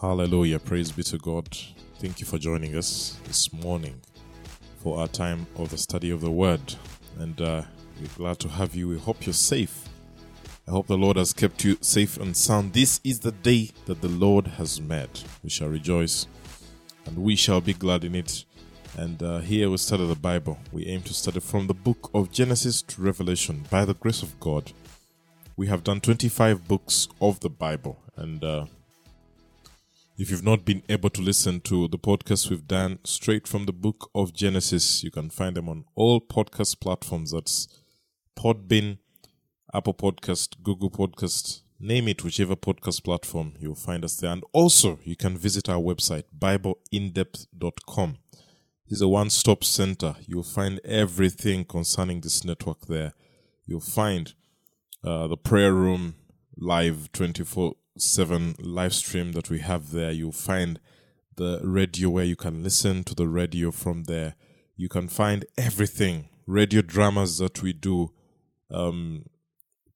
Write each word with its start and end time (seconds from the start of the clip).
Hallelujah. 0.00 0.58
Praise 0.58 0.92
be 0.92 1.02
to 1.04 1.16
God. 1.16 1.48
Thank 2.00 2.20
you 2.20 2.26
for 2.26 2.36
joining 2.36 2.76
us 2.76 3.18
this 3.24 3.50
morning 3.50 3.98
for 4.82 4.98
our 4.98 5.08
time 5.08 5.46
of 5.56 5.70
the 5.70 5.78
study 5.78 6.10
of 6.10 6.20
the 6.20 6.30
Word. 6.30 6.60
And 7.18 7.40
uh, 7.40 7.62
we're 7.98 8.08
glad 8.14 8.38
to 8.40 8.48
have 8.48 8.74
you. 8.74 8.88
We 8.88 8.98
hope 8.98 9.24
you're 9.24 9.32
safe. 9.32 9.88
I 10.68 10.72
hope 10.72 10.86
the 10.86 10.98
Lord 10.98 11.16
has 11.16 11.32
kept 11.32 11.64
you 11.64 11.78
safe 11.80 12.18
and 12.18 12.36
sound. 12.36 12.74
This 12.74 13.00
is 13.04 13.20
the 13.20 13.32
day 13.32 13.70
that 13.86 14.02
the 14.02 14.10
Lord 14.10 14.46
has 14.46 14.82
made. 14.82 15.08
We 15.42 15.48
shall 15.48 15.68
rejoice 15.68 16.26
and 17.06 17.16
we 17.16 17.34
shall 17.34 17.62
be 17.62 17.72
glad 17.72 18.04
in 18.04 18.14
it. 18.14 18.44
And 18.98 19.22
uh, 19.22 19.38
here 19.38 19.70
we 19.70 19.78
study 19.78 20.06
the 20.06 20.14
Bible. 20.14 20.58
We 20.72 20.84
aim 20.88 21.04
to 21.04 21.14
study 21.14 21.40
from 21.40 21.68
the 21.68 21.74
book 21.74 22.10
of 22.12 22.30
Genesis 22.30 22.82
to 22.82 23.00
Revelation 23.00 23.64
by 23.70 23.86
the 23.86 23.94
grace 23.94 24.22
of 24.22 24.38
God. 24.40 24.72
We 25.56 25.68
have 25.68 25.84
done 25.84 26.02
25 26.02 26.68
books 26.68 27.08
of 27.18 27.40
the 27.40 27.48
Bible. 27.48 27.98
And 28.16 28.44
uh, 28.44 28.66
if 30.18 30.30
you've 30.30 30.44
not 30.44 30.64
been 30.64 30.82
able 30.88 31.10
to 31.10 31.20
listen 31.20 31.60
to 31.60 31.88
the 31.88 31.98
podcasts 31.98 32.48
we've 32.48 32.66
done 32.66 32.98
straight 33.04 33.46
from 33.46 33.66
the 33.66 33.72
book 33.72 34.10
of 34.14 34.32
Genesis, 34.32 35.04
you 35.04 35.10
can 35.10 35.28
find 35.28 35.56
them 35.56 35.68
on 35.68 35.84
all 35.94 36.22
podcast 36.22 36.80
platforms. 36.80 37.32
That's 37.32 37.68
Podbean, 38.34 38.96
Apple 39.74 39.92
Podcast, 39.92 40.62
Google 40.62 40.90
Podcast, 40.90 41.60
name 41.78 42.08
it, 42.08 42.24
whichever 42.24 42.56
podcast 42.56 43.04
platform, 43.04 43.52
you'll 43.58 43.74
find 43.74 44.04
us 44.06 44.16
there. 44.16 44.32
And 44.32 44.42
also, 44.52 44.98
you 45.04 45.16
can 45.16 45.36
visit 45.36 45.68
our 45.68 45.80
website, 45.80 46.24
BibleInDepth.com. 46.38 48.16
Is 48.88 49.02
a 49.02 49.08
one 49.08 49.30
stop 49.30 49.64
center. 49.64 50.14
You'll 50.26 50.44
find 50.44 50.80
everything 50.84 51.64
concerning 51.64 52.20
this 52.20 52.44
network 52.44 52.86
there. 52.86 53.14
You'll 53.66 53.80
find 53.80 54.32
uh, 55.02 55.26
the 55.26 55.36
prayer 55.36 55.72
room 55.72 56.14
live 56.56 57.10
24 57.12 57.74
7 57.98 58.56
live 58.58 58.94
stream 58.94 59.32
that 59.32 59.50
we 59.50 59.60
have 59.60 59.90
there. 59.90 60.10
You'll 60.10 60.32
find 60.32 60.80
the 61.36 61.60
radio 61.62 62.10
where 62.10 62.24
you 62.24 62.36
can 62.36 62.62
listen 62.62 63.04
to 63.04 63.14
the 63.14 63.28
radio 63.28 63.70
from 63.70 64.04
there. 64.04 64.34
You 64.76 64.88
can 64.88 65.08
find 65.08 65.44
everything 65.56 66.28
radio 66.46 66.80
dramas 66.80 67.38
that 67.38 67.62
we 67.62 67.72
do, 67.72 68.12
um, 68.70 69.24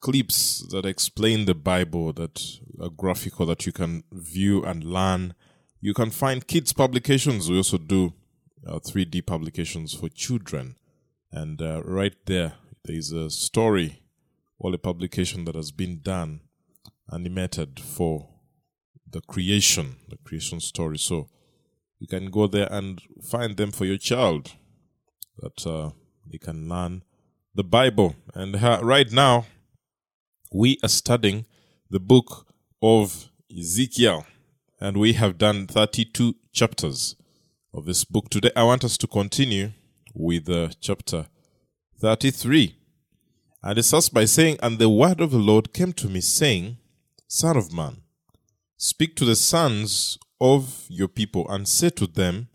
clips 0.00 0.66
that 0.70 0.84
explain 0.84 1.44
the 1.44 1.54
Bible 1.54 2.12
that 2.12 2.60
are 2.80 2.90
graphical 2.90 3.46
that 3.46 3.66
you 3.66 3.72
can 3.72 4.02
view 4.12 4.64
and 4.64 4.84
learn. 4.84 5.34
You 5.80 5.94
can 5.94 6.10
find 6.10 6.46
kids' 6.46 6.72
publications. 6.72 7.48
We 7.48 7.56
also 7.56 7.78
do 7.78 8.14
uh, 8.66 8.78
3D 8.80 9.24
publications 9.24 9.94
for 9.94 10.08
children. 10.08 10.76
And 11.32 11.62
uh, 11.62 11.82
right 11.84 12.14
there, 12.26 12.54
there 12.84 12.96
is 12.96 13.12
a 13.12 13.30
story 13.30 14.02
or 14.58 14.74
a 14.74 14.78
publication 14.78 15.44
that 15.44 15.54
has 15.54 15.70
been 15.70 16.00
done, 16.02 16.40
animated 17.12 17.80
for 17.80 18.28
the 19.10 19.20
creation, 19.20 19.96
the 20.08 20.16
creation 20.24 20.60
story. 20.60 20.98
So 20.98 21.28
you 21.98 22.06
can 22.06 22.30
go 22.30 22.46
there 22.46 22.68
and 22.70 23.00
find 23.22 23.56
them 23.56 23.72
for 23.72 23.84
your 23.84 23.98
child 23.98 24.52
that 25.38 25.66
uh, 25.66 25.90
they 26.30 26.38
can 26.38 26.68
learn 26.68 27.02
the 27.54 27.64
Bible. 27.64 28.16
And 28.34 28.56
uh, 28.56 28.80
right 28.82 29.10
now, 29.10 29.46
we 30.52 30.78
are 30.82 30.88
studying 30.88 31.46
the 31.90 32.00
book 32.00 32.46
of 32.82 33.30
Ezekiel, 33.56 34.26
and 34.80 34.96
we 34.96 35.14
have 35.14 35.38
done 35.38 35.66
32 35.66 36.36
chapters 36.52 37.16
of 37.74 37.84
this 37.84 38.04
book. 38.04 38.30
Today, 38.30 38.50
I 38.56 38.64
want 38.64 38.84
us 38.84 38.96
to 38.98 39.06
continue 39.06 39.72
with 40.14 40.48
uh, 40.48 40.68
chapter 40.80 41.26
33. 42.00 42.76
And 43.62 43.78
it 43.78 43.82
starts 43.82 44.08
by 44.08 44.24
saying, 44.24 44.58
And 44.62 44.78
the 44.78 44.88
word 44.88 45.20
of 45.20 45.32
the 45.32 45.38
Lord 45.38 45.72
came 45.72 45.92
to 45.94 46.08
me, 46.08 46.20
saying, 46.20 46.78
Son 47.32 47.56
of 47.56 47.72
man, 47.72 48.02
speak 48.76 49.14
to 49.14 49.24
the 49.24 49.36
sons 49.36 50.18
of 50.40 50.84
your 50.88 51.06
people, 51.06 51.48
and 51.48 51.68
say 51.68 51.88
to 51.88 52.08
them, 52.08 52.48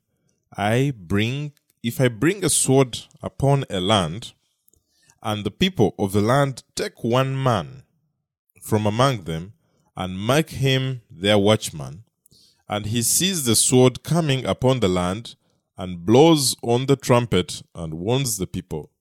I 0.57 0.91
bring, 0.93 1.53
if 1.81 2.01
I 2.01 2.09
bring 2.09 2.43
a 2.43 2.49
sword 2.49 2.99
upon 3.23 3.63
a 3.69 3.79
land, 3.79 4.33
and 5.23 5.45
the 5.45 5.49
people 5.49 5.95
of 5.97 6.11
the 6.11 6.19
land 6.19 6.63
take 6.75 7.05
one 7.05 7.41
man 7.41 7.83
from 8.61 8.85
among 8.85 9.23
them, 9.23 9.53
and 9.95 10.27
make 10.27 10.49
him 10.49 11.03
their 11.09 11.37
watchman, 11.37 12.03
and 12.67 12.87
he 12.87 13.01
sees 13.01 13.45
the 13.45 13.55
sword 13.55 14.03
coming 14.03 14.43
upon 14.43 14.81
the 14.81 14.89
land, 14.89 15.37
and 15.77 16.05
blows 16.05 16.53
on 16.61 16.87
the 16.87 16.97
trumpet, 16.97 17.61
and 17.73 17.93
warns 17.93 18.35
the 18.35 18.45
people. 18.45 18.91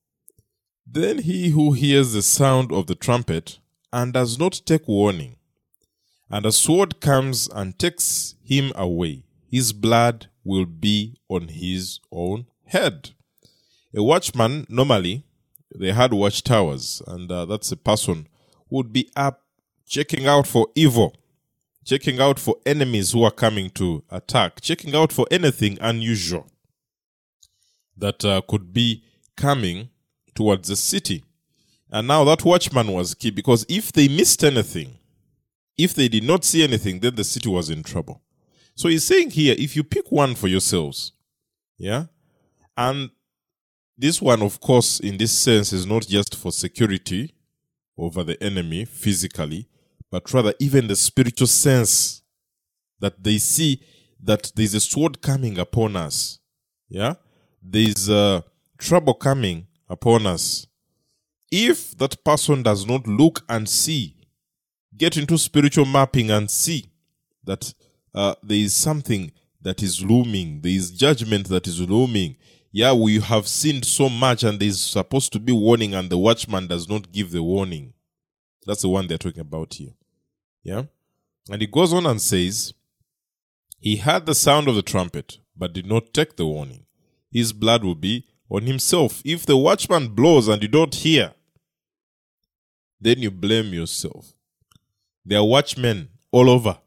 Then 0.87 1.19
he 1.19 1.49
who 1.49 1.73
hears 1.73 2.13
the 2.13 2.23
sound 2.23 2.71
of 2.71 2.87
the 2.87 2.95
trumpet, 2.95 3.59
and 3.93 4.13
does 4.13 4.39
not 4.39 4.61
take 4.65 4.87
warning, 4.87 5.34
and 6.31 6.47
a 6.47 6.53
sword 6.53 7.01
comes 7.01 7.49
and 7.49 7.79
takes 7.79 8.35
him 8.43 8.73
away, 8.75 9.25
his 9.51 9.73
blood 9.73 10.29
will 10.43 10.67
be 10.67 11.17
on 11.29 11.49
his 11.49 12.01
own 12.11 12.47
head. 12.67 13.11
A 13.95 14.03
watchman, 14.03 14.67
normally, 14.69 15.25
they 15.75 15.93
had 15.93 16.13
watchtowers, 16.13 17.03
and 17.07 17.31
uh, 17.31 17.45
that's 17.45 17.71
a 17.73 17.77
person 17.77 18.29
would 18.71 18.93
be 18.93 19.09
up 19.15 19.43
checking 19.87 20.27
out 20.27 20.47
for 20.47 20.69
evil 20.75 21.15
checking 21.85 22.21
out 22.21 22.39
for 22.39 22.57
enemies 22.65 23.13
who 23.13 23.23
are 23.23 23.31
coming 23.31 23.71
to 23.71 24.03
attack, 24.11 24.61
checking 24.61 24.95
out 24.95 25.13
for 25.13 25.27
anything 25.31 25.79
unusual 25.81 26.47
that 27.97 28.25
uh, 28.25 28.41
could 28.49 28.73
be 28.73 29.05
coming 29.37 29.91
towards 30.35 30.69
the 30.69 30.77
city. 30.77 31.23
And 31.91 32.09
now 32.09 32.25
that 32.25 32.45
watchman 32.45 32.91
was 32.91 33.15
key 33.15 33.31
because 33.31 33.65
if 33.69 33.93
they 33.93 34.09
missed 34.09 34.43
anything, 34.43 34.99
if 35.77 35.95
they 35.95 36.09
did 36.09 36.25
not 36.25 36.45
see 36.45 36.63
anything, 36.63 37.01
then 37.01 37.15
the 37.15 37.25
city 37.25 37.49
was 37.49 37.71
in 37.71 37.83
trouble. 37.83 38.23
So 38.75 38.89
he's 38.89 39.05
saying 39.05 39.31
here, 39.31 39.55
if 39.59 39.77
you 39.77 39.85
pick 39.85 40.11
one 40.11 40.35
for 40.35 40.49
yourselves, 40.49 41.13
yeah, 41.79 42.07
and 42.77 43.11
this 43.97 44.21
one, 44.21 44.43
of 44.43 44.61
course, 44.61 45.01
in 45.01 45.17
this 45.17 45.33
sense, 45.33 45.73
is 45.73 45.87
not 45.87 46.07
just 46.07 46.35
for 46.35 46.51
security 46.51 47.35
over 47.97 48.25
the 48.25 48.43
enemy 48.43 48.85
physically, 48.85 49.69
but 50.11 50.33
rather 50.33 50.55
even 50.59 50.89
the 50.89 50.97
spiritual 50.97 51.47
sense 51.47 52.23
that 53.01 53.23
they 53.23 53.39
see 53.39 53.81
that 54.21 54.51
there's 54.57 54.75
a 54.75 54.81
sword 54.81 55.21
coming 55.23 55.59
upon 55.59 55.97
us. 55.97 56.41
Yeah? 56.89 57.15
There's 57.63 58.09
a 58.09 58.45
trouble 58.79 59.15
coming 59.15 59.67
upon 59.89 60.27
us. 60.27 60.67
If 61.51 61.97
that 61.99 62.25
person 62.25 62.63
does 62.63 62.87
not 62.87 63.07
look 63.07 63.45
and 63.49 63.69
see, 63.69 64.17
get 64.97 65.17
into 65.17 65.39
spiritual 65.39 65.85
mapping 65.85 66.31
and 66.31 66.51
see 66.51 66.91
that 67.45 67.75
uh, 68.15 68.35
there 68.43 68.59
is 68.59 68.75
something 68.75 69.33
that 69.61 69.83
is 69.83 70.03
looming, 70.03 70.61
there 70.61 70.73
is 70.73 70.91
judgment 70.91 71.49
that 71.49 71.67
is 71.67 71.81
looming. 71.81 72.37
Yeah, 72.71 72.93
we 72.93 73.21
have 73.21 73.47
sinned 73.49 73.85
so 73.85 74.09
much 74.09 74.43
and 74.43 74.59
there's 74.59 74.81
supposed 74.81 75.33
to 75.33 75.41
be 75.41 75.53
warning, 75.53 75.95
and 75.95 76.11
the 76.11 76.19
watchman 76.19 76.67
does 76.67 76.89
not 76.89 77.13
give 77.13 77.31
the 77.31 77.43
warning. 77.43 77.95
That's 78.67 78.83
the 78.83 78.89
one 78.89 79.07
they're 79.07 79.19
talking 79.19 79.41
about 79.41 79.75
here. 79.75 79.95
Yeah? 80.63 80.85
And 81.51 81.61
he 81.61 81.67
goes 81.67 81.93
on 81.93 82.07
and 82.07 82.21
says, 82.21 82.75
He 83.79 83.97
heard 83.97 84.27
the 84.27 84.35
sound 84.35 84.69
of 84.69 84.75
the 84.75 84.83
trumpet, 84.83 85.39
but 85.57 85.73
did 85.73 85.87
not 85.87 86.13
take 86.13 86.37
the 86.37 86.47
warning. 86.47 86.87
His 87.31 87.53
blood 87.53 87.85
will 87.85 87.95
be 87.95 88.27
on 88.51 88.63
himself. 88.63 89.23
If 89.25 89.47
the 89.47 89.57
watchman 89.57 90.09
blows 90.09 90.49
and 90.49 90.63
you 90.63 90.69
don't 90.69 90.95
hear, 90.95 91.35
then 93.01 93.19
you 93.19 93.31
blame 93.31 93.73
yourself. 93.75 94.33
There 95.27 95.39
are 95.39 95.45
watchmen 95.45 96.09
all 96.31 96.51
over 96.51 96.79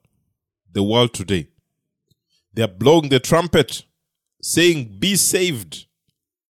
the 0.72 0.84
world 0.84 1.14
today. 1.14 1.48
They 2.53 2.64
are 2.64 2.68
blowing 2.68 3.09
the 3.09 3.20
trumpet, 3.20 3.84
saying, 4.42 4.98
Be 5.00 5.16
saved, 5.16 5.86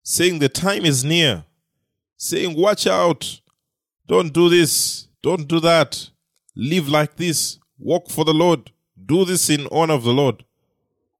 saying, 0.03 0.39
The 0.39 0.49
time 0.49 0.85
is 0.85 1.05
near, 1.05 1.45
saying, 2.17 2.55
Watch 2.57 2.85
out, 2.85 3.41
don't 4.07 4.33
do 4.33 4.49
this, 4.49 5.07
don't 5.21 5.47
do 5.47 5.59
that, 5.61 6.09
live 6.55 6.89
like 6.89 7.15
this, 7.15 7.59
walk 7.77 8.09
for 8.09 8.25
the 8.25 8.33
Lord, 8.33 8.71
do 9.05 9.23
this 9.23 9.49
in 9.49 9.67
honor 9.71 9.93
of 9.93 10.03
the 10.03 10.13
Lord. 10.13 10.43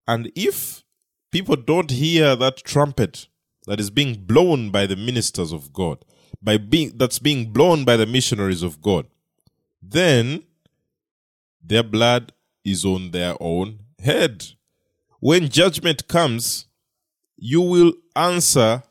And 0.08 0.32
if 0.36 0.84
people 1.32 1.56
don't 1.56 1.92
hear 1.92 2.36
that 2.36 2.58
trumpet 2.58 3.28
that 3.66 3.80
is 3.80 3.90
being 3.90 4.16
blown 4.26 4.72
by 4.72 4.86
the 4.88 4.96
ministers 4.96 5.52
of 5.52 5.72
God, 5.72 6.04
by 6.42 6.58
being 6.58 6.94
that's 6.98 7.20
being 7.20 7.52
blown 7.52 7.86
by 7.86 7.96
the 7.96 8.06
missionaries 8.06 8.64
of 8.64 8.82
God, 8.82 9.06
then 9.82 10.44
their 11.62 11.84
blood 11.84 12.32
is 12.64 12.86
on 12.86 13.12
their 13.12 13.36
own 13.40 13.80
head. 14.00 14.46
When 15.20 15.50
judgment 15.50 16.08
comes, 16.08 16.66
you 17.38 17.62
will 17.62 17.94
answer 18.16 18.84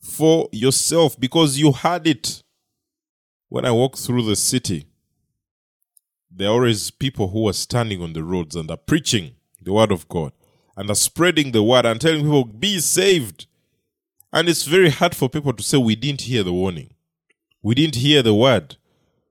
for 0.00 0.48
yourself 0.52 1.18
because 1.18 1.58
you 1.58 1.72
had 1.72 2.06
it. 2.06 2.42
When 3.48 3.64
I 3.64 3.70
walk 3.70 3.98
through 3.98 4.24
the 4.24 4.36
city, 4.36 4.86
there 6.30 6.48
are 6.48 6.52
always 6.52 6.90
people 6.90 7.28
who 7.28 7.48
are 7.48 7.52
standing 7.52 8.02
on 8.02 8.14
the 8.14 8.22
roads 8.22 8.56
and 8.56 8.70
are 8.70 8.76
preaching 8.76 9.32
the 9.60 9.72
word 9.72 9.92
of 9.92 10.08
God 10.08 10.32
and 10.76 10.90
are 10.90 10.94
spreading 10.94 11.52
the 11.52 11.62
word 11.62 11.84
and 11.84 12.00
telling 12.00 12.22
people, 12.22 12.44
be 12.44 12.78
saved. 12.78 13.46
And 14.32 14.48
it's 14.48 14.64
very 14.64 14.88
hard 14.88 15.14
for 15.14 15.28
people 15.28 15.52
to 15.52 15.62
say, 15.62 15.76
we 15.76 15.94
didn't 15.94 16.22
hear 16.22 16.42
the 16.42 16.52
warning. 16.52 16.94
We 17.62 17.74
didn't 17.74 17.96
hear 17.96 18.22
the 18.22 18.34
word. 18.34 18.76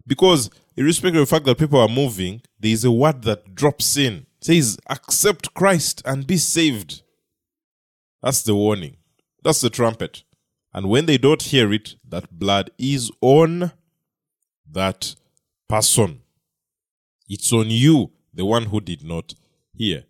Because, 0.05 0.51
irrespective 0.75 1.21
of 1.21 1.27
the 1.27 1.35
fact 1.35 1.45
that 1.45 1.57
people 1.57 1.79
are 1.79 1.87
moving, 1.87 2.41
there 2.59 2.71
is 2.71 2.85
a 2.85 2.91
word 2.91 3.23
that 3.23 3.55
drops 3.55 3.97
in 3.97 4.25
says, 4.41 4.79
accept 4.89 5.53
Christ 5.53 6.01
and 6.05 6.27
be 6.27 6.37
saved. 6.37 7.03
That's 8.21 8.41
the 8.41 8.55
warning. 8.55 8.97
That's 9.43 9.61
the 9.61 9.69
trumpet. 9.69 10.23
And 10.73 10.89
when 10.89 11.05
they 11.05 11.17
don't 11.17 11.41
hear 11.41 11.71
it, 11.71 11.95
that 12.07 12.31
blood 12.31 12.71
is 12.77 13.11
on 13.21 13.71
that 14.69 15.15
person. 15.67 16.21
It's 17.27 17.51
on 17.53 17.69
you, 17.69 18.11
the 18.33 18.45
one 18.45 18.65
who 18.65 18.81
did 18.81 19.03
not 19.03 19.33
hear. 19.73 20.03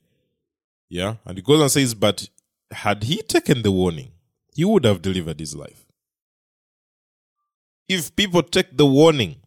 Yeah. 0.89 1.15
And 1.25 1.37
he 1.37 1.41
goes 1.41 1.61
and 1.61 1.71
says, 1.71 1.93
But 1.93 2.29
had 2.71 3.03
he 3.03 3.21
taken 3.21 3.61
the 3.61 3.71
warning, 3.71 4.11
he 4.53 4.65
would 4.65 4.85
have 4.85 5.01
delivered 5.01 5.39
his 5.39 5.55
life. 5.55 5.85
If 7.87 8.15
people 8.15 8.43
take 8.43 8.77
the 8.77 8.85
warning, 8.85 9.37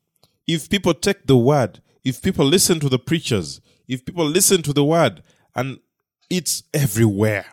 if 0.46 0.68
people 0.68 0.94
take 0.94 1.26
the 1.26 1.36
word, 1.36 1.80
if 2.04 2.20
people 2.22 2.44
listen 2.44 2.80
to 2.80 2.88
the 2.88 2.98
preachers, 2.98 3.60
if 3.88 4.04
people 4.04 4.26
listen 4.26 4.62
to 4.62 4.72
the 4.72 4.84
word, 4.84 5.22
and 5.54 5.78
it's 6.30 6.64
everywhere. 6.72 7.46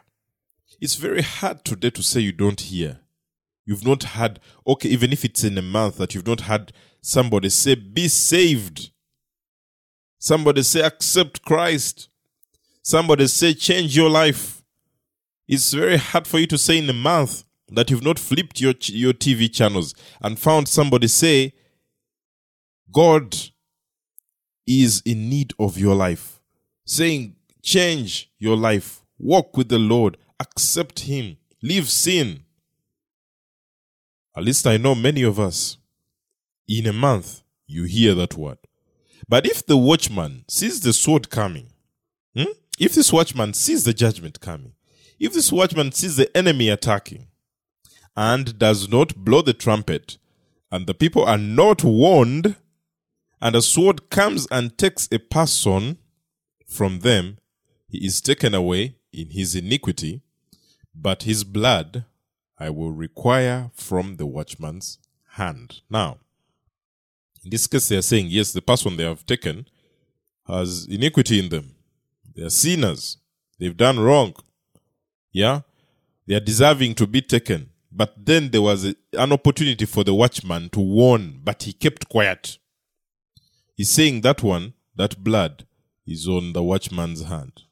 It's 0.80 0.96
very 0.96 1.22
hard 1.22 1.64
today 1.64 1.92
to 1.92 2.04
say 2.04 2.22
you 2.22 2.32
don't 2.32 2.60
hear. 2.60 3.00
You've 3.66 3.86
not 3.86 4.04
had, 4.04 4.40
okay, 4.66 4.90
even 4.90 5.14
if 5.14 5.24
it's 5.24 5.44
in 5.44 5.58
a 5.58 5.62
month 5.62 5.98
that 5.98 6.16
you've 6.16 6.28
not 6.28 6.42
had 6.42 6.74
somebody 7.02 7.50
say, 7.50 7.76
be 7.76 8.08
saved. 8.08 8.92
Somebody 10.18 10.64
say, 10.64 10.82
accept 10.82 11.44
Christ. 11.44 12.10
Somebody 12.82 13.28
say, 13.28 13.54
change 13.54 13.96
your 13.96 14.10
life. 14.10 14.64
It's 15.48 15.74
very 15.74 15.98
hard 15.98 16.28
for 16.28 16.40
you 16.40 16.48
to 16.48 16.58
say 16.58 16.80
in 16.80 16.90
a 16.90 16.94
month 16.94 17.44
that 17.70 17.90
you've 17.90 18.04
not 18.04 18.20
flipped 18.20 18.60
your, 18.60 18.74
your 18.86 19.14
TV 19.14 19.54
channels 19.54 19.94
and 20.22 20.40
found 20.40 20.68
somebody 20.68 21.08
say, 21.08 21.54
God 22.92 23.36
is 24.68 25.02
in 25.06 25.30
need 25.30 25.54
of 25.60 25.78
your 25.78 25.96
life. 25.96 26.40
Saying, 26.86 27.36
change 27.62 28.32
your 28.40 28.58
life, 28.58 29.02
walk 29.18 29.56
with 29.56 29.70
the 29.70 29.80
Lord, 29.80 30.18
accept 30.40 31.02
Him, 31.02 31.38
leave 31.62 31.90
sin. 31.90 32.44
At 34.36 34.44
least 34.44 34.66
I 34.66 34.78
know 34.78 34.96
many 34.96 35.24
of 35.24 35.40
us, 35.40 35.78
in 36.68 36.88
a 36.88 36.94
month, 36.94 37.44
you 37.68 37.84
hear 37.84 38.14
that 38.16 38.36
word. 38.36 38.58
But 39.28 39.46
if 39.46 39.66
the 39.66 39.78
watchman 39.78 40.46
sees 40.48 40.82
the 40.82 40.94
sword 40.94 41.30
coming, 41.30 41.68
hmm? 42.36 42.52
if 42.80 42.96
this 42.96 43.14
watchman 43.14 43.54
sees 43.54 43.84
the 43.84 43.94
judgment 43.94 44.40
coming, 44.40 44.74
if 45.20 45.34
this 45.34 45.52
watchman 45.52 45.92
sees 45.92 46.16
the 46.16 46.36
enemy 46.36 46.70
attacking, 46.70 47.28
and 48.16 48.58
does 48.58 48.90
not 48.90 49.16
blow 49.16 49.42
the 49.42 49.54
trumpet, 49.54 50.18
and 50.72 50.88
the 50.88 50.94
people 50.94 51.24
are 51.24 51.38
not 51.38 51.84
warned, 51.84 52.56
and 53.42 53.56
a 53.56 53.62
sword 53.62 54.10
comes 54.10 54.48
and 54.52 54.78
takes 54.78 55.08
a 55.12 55.20
person 55.20 55.98
from 56.68 57.00
them, 57.00 57.38
he 57.88 58.06
is 58.06 58.22
taken 58.22 58.54
away 58.54 58.96
in 59.12 59.32
his 59.32 59.56
iniquity, 59.56 60.22
but 60.94 61.24
his 61.24 61.44
blood 61.44 62.06
I 62.58 62.70
will 62.70 62.92
require 62.92 63.72
from 63.74 64.18
the 64.18 64.28
watchman's 64.28 65.00
hand. 65.32 65.82
Now, 65.90 66.20
in 67.44 67.50
this 67.50 67.66
case, 67.66 67.90
they 67.90 67.98
are 67.98 68.04
saying, 68.04 68.28
yes, 68.28 68.54
the 68.54 68.62
person 68.62 68.98
they 68.98 69.04
have 69.04 69.26
taken 69.26 69.66
has 70.48 70.86
iniquity 70.86 71.40
in 71.40 71.50
them. 71.50 71.76
They 72.36 72.44
are 72.44 72.52
sinners. 72.52 73.18
They've 73.58 73.76
done 73.76 74.00
wrong. 74.00 74.36
Yeah? 75.32 75.62
They 76.28 76.36
are 76.36 76.40
deserving 76.40 76.96
to 76.96 77.08
be 77.08 77.22
taken. 77.22 77.72
But 77.92 78.14
then 78.26 78.52
there 78.52 78.62
was 78.62 78.84
an 79.14 79.32
opportunity 79.34 79.86
for 79.86 80.04
the 80.04 80.14
watchman 80.14 80.70
to 80.70 80.80
warn, 80.80 81.42
but 81.44 81.64
he 81.64 81.74
kept 81.74 82.08
quiet. 82.08 82.58
He's 83.82 83.90
saying 83.90 84.22
that 84.22 84.44
one, 84.44 84.76
that 84.96 85.24
blood, 85.24 85.66
is 86.06 86.28
on 86.28 86.54
the 86.54 86.62
watchman's 86.62 87.24
hand. 87.24 87.64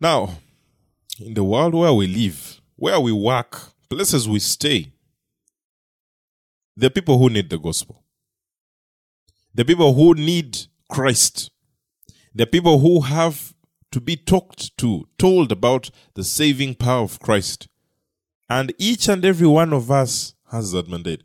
Now, 0.00 0.38
in 1.20 1.34
the 1.34 1.44
world 1.44 1.74
where 1.74 1.92
we 1.92 2.06
live, 2.06 2.62
where 2.76 2.98
we 2.98 3.12
work, 3.12 3.60
places 3.90 4.26
we 4.26 4.38
stay, 4.38 4.94
the 6.74 6.88
people 6.88 7.18
who 7.18 7.28
need 7.28 7.50
the 7.50 7.58
gospel, 7.58 8.04
the 9.54 9.66
people 9.66 9.92
who 9.92 10.14
need 10.14 10.56
Christ, 10.88 11.50
the 12.34 12.46
people 12.46 12.78
who 12.78 13.02
have 13.02 13.52
to 13.92 14.00
be 14.00 14.16
talked 14.16 14.74
to, 14.78 15.06
told 15.18 15.52
about 15.52 15.90
the 16.14 16.24
saving 16.24 16.74
power 16.74 17.02
of 17.02 17.20
Christ. 17.20 17.68
And 18.48 18.72
each 18.78 19.10
and 19.10 19.26
every 19.26 19.46
one 19.46 19.74
of 19.74 19.90
us 19.90 20.32
has 20.50 20.72
that 20.72 20.88
mandate. 20.88 21.22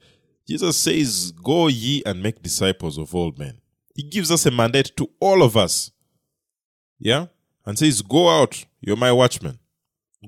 Jesus 0.50 0.78
says, 0.78 1.32
Go 1.32 1.68
ye 1.68 2.02
and 2.08 2.24
make 2.24 2.42
disciples 2.42 2.98
of 2.98 3.14
all 3.14 3.32
men. 3.38 3.62
He 3.94 4.02
gives 4.02 4.32
us 4.32 4.48
a 4.48 4.52
mandate 4.52 4.92
to 4.98 5.08
all 5.20 5.44
of 5.44 5.56
us. 5.56 5.92
Yeah? 6.98 7.28
And 7.68 7.78
says, 7.78 8.02
Go 8.02 8.30
out, 8.30 8.66
you're 8.82 8.96
my 8.96 9.12
watchman. 9.12 9.60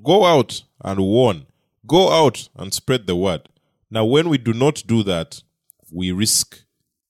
Go 0.04 0.26
out 0.26 0.62
and 0.84 1.00
warn. 1.00 1.48
Go 1.88 2.12
out 2.12 2.50
and 2.56 2.72
spread 2.72 3.08
the 3.08 3.16
word. 3.16 3.50
Now, 3.90 4.06
when 4.06 4.30
we 4.30 4.38
do 4.38 4.54
not 4.54 4.84
do 4.86 5.02
that, 5.02 5.42
we 5.92 6.12
risk 6.12 6.66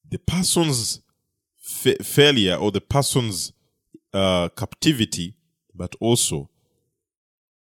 the 0.10 0.18
person's 0.18 1.02
fa- 1.60 2.02
failure 2.02 2.56
or 2.56 2.72
the 2.72 2.80
person's 2.80 3.52
uh, 4.14 4.48
captivity, 4.56 5.36
but 5.76 5.96
also 6.00 6.50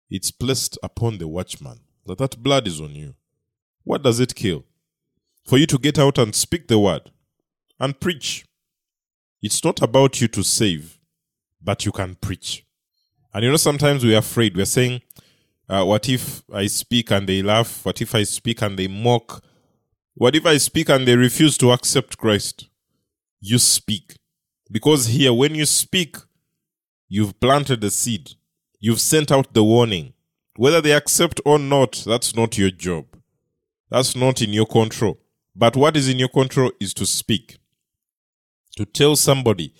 it's 0.08 0.30
placed 0.30 0.78
upon 0.80 1.18
the 1.18 1.26
watchman 1.26 1.80
that 2.06 2.18
that 2.18 2.40
blood 2.40 2.68
is 2.68 2.80
on 2.80 2.94
you. 2.94 3.16
What 3.82 4.04
does 4.04 4.20
it 4.20 4.36
kill? 4.36 4.64
For 5.44 5.58
you 5.58 5.66
to 5.66 5.78
get 5.78 5.98
out 5.98 6.18
and 6.18 6.34
speak 6.34 6.68
the 6.68 6.78
word 6.78 7.10
and 7.78 7.98
preach. 7.98 8.46
It's 9.42 9.62
not 9.62 9.82
about 9.82 10.20
you 10.20 10.28
to 10.28 10.42
save, 10.42 10.98
but 11.62 11.84
you 11.84 11.92
can 11.92 12.14
preach. 12.14 12.64
And 13.32 13.44
you 13.44 13.50
know, 13.50 13.56
sometimes 13.58 14.04
we're 14.04 14.18
afraid. 14.18 14.56
We're 14.56 14.64
saying, 14.64 15.02
uh, 15.68 15.84
what 15.84 16.08
if 16.08 16.42
I 16.52 16.66
speak 16.66 17.10
and 17.10 17.28
they 17.28 17.42
laugh? 17.42 17.84
What 17.84 18.00
if 18.00 18.14
I 18.14 18.22
speak 18.22 18.62
and 18.62 18.78
they 18.78 18.88
mock? 18.88 19.44
What 20.14 20.34
if 20.34 20.46
I 20.46 20.56
speak 20.56 20.88
and 20.88 21.06
they 21.06 21.16
refuse 21.16 21.58
to 21.58 21.72
accept 21.72 22.16
Christ? 22.16 22.68
You 23.40 23.58
speak. 23.58 24.16
Because 24.70 25.08
here, 25.08 25.34
when 25.34 25.54
you 25.54 25.66
speak, 25.66 26.16
you've 27.08 27.38
planted 27.38 27.82
the 27.82 27.90
seed. 27.90 28.30
You've 28.80 29.00
sent 29.00 29.30
out 29.30 29.52
the 29.52 29.64
warning. 29.64 30.14
Whether 30.56 30.80
they 30.80 30.92
accept 30.92 31.40
or 31.44 31.58
not, 31.58 32.02
that's 32.06 32.34
not 32.34 32.56
your 32.56 32.70
job. 32.70 33.06
That's 33.90 34.16
not 34.16 34.40
in 34.40 34.52
your 34.52 34.66
control. 34.66 35.18
But 35.56 35.76
what 35.76 35.96
is 35.96 36.08
in 36.08 36.18
your 36.18 36.28
control 36.28 36.72
is 36.80 36.92
to 36.94 37.06
speak. 37.06 37.58
To 38.76 38.84
tell 38.84 39.14
somebody, 39.16 39.72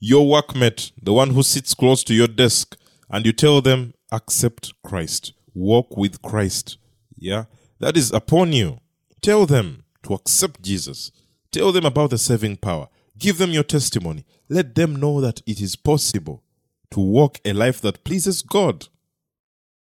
your 0.00 0.26
workmate, 0.26 0.90
the 1.00 1.12
one 1.12 1.30
who 1.30 1.42
sits 1.42 1.74
close 1.74 2.02
to 2.04 2.14
your 2.14 2.26
desk, 2.26 2.76
and 3.08 3.24
you 3.24 3.32
tell 3.32 3.60
them, 3.60 3.94
accept 4.10 4.72
Christ, 4.82 5.32
walk 5.54 5.96
with 5.96 6.22
Christ. 6.22 6.76
Yeah, 7.16 7.44
that 7.78 7.96
is 7.96 8.10
upon 8.10 8.52
you. 8.52 8.80
Tell 9.20 9.46
them 9.46 9.84
to 10.02 10.14
accept 10.14 10.62
Jesus. 10.62 11.12
Tell 11.52 11.70
them 11.70 11.84
about 11.84 12.10
the 12.10 12.18
saving 12.18 12.56
power. 12.56 12.88
Give 13.16 13.38
them 13.38 13.50
your 13.50 13.62
testimony. 13.62 14.24
Let 14.48 14.74
them 14.74 14.96
know 14.96 15.20
that 15.20 15.40
it 15.46 15.60
is 15.60 15.76
possible 15.76 16.42
to 16.90 17.00
walk 17.00 17.38
a 17.44 17.52
life 17.52 17.80
that 17.82 18.04
pleases 18.04 18.42
God. 18.42 18.88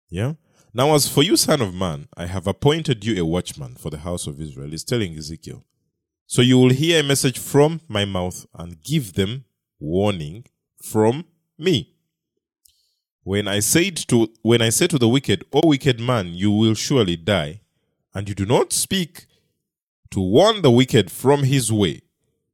Yeah? 0.09 0.33
Now, 0.77 0.93
as 0.93 1.07
for 1.07 1.23
you, 1.23 1.37
son 1.37 1.61
of 1.61 1.73
man, 1.73 2.09
I 2.17 2.25
have 2.25 2.47
appointed 2.47 3.05
you 3.05 3.23
a 3.23 3.25
watchman 3.25 3.75
for 3.75 3.89
the 3.89 3.99
house 3.99 4.27
of 4.27 4.41
Israel. 4.41 4.71
He's 4.71 4.83
telling 4.83 5.15
Ezekiel. 5.15 5.63
So 6.27 6.41
you 6.41 6.57
will 6.57 6.71
hear 6.71 6.99
a 6.99 7.03
message 7.03 7.39
from 7.39 7.79
my 7.87 8.03
mouth 8.03 8.45
and 8.53 8.83
give 8.83 9.13
them 9.13 9.45
warning 9.79 10.43
from 10.83 11.23
me. 11.57 11.95
When 13.23 13.47
I 13.47 13.61
said 13.61 13.95
to 14.09 14.27
when 14.41 14.61
I 14.61 14.67
say 14.67 14.87
to 14.87 14.99
the 14.99 15.07
wicked, 15.07 15.45
O 15.53 15.61
wicked 15.63 16.01
man, 16.01 16.33
you 16.33 16.51
will 16.51 16.73
surely 16.73 17.15
die, 17.15 17.61
and 18.13 18.27
you 18.27 18.35
do 18.35 18.45
not 18.45 18.73
speak 18.73 19.27
to 20.11 20.19
warn 20.19 20.61
the 20.61 20.71
wicked 20.71 21.09
from 21.09 21.43
his 21.43 21.71
way, 21.71 22.01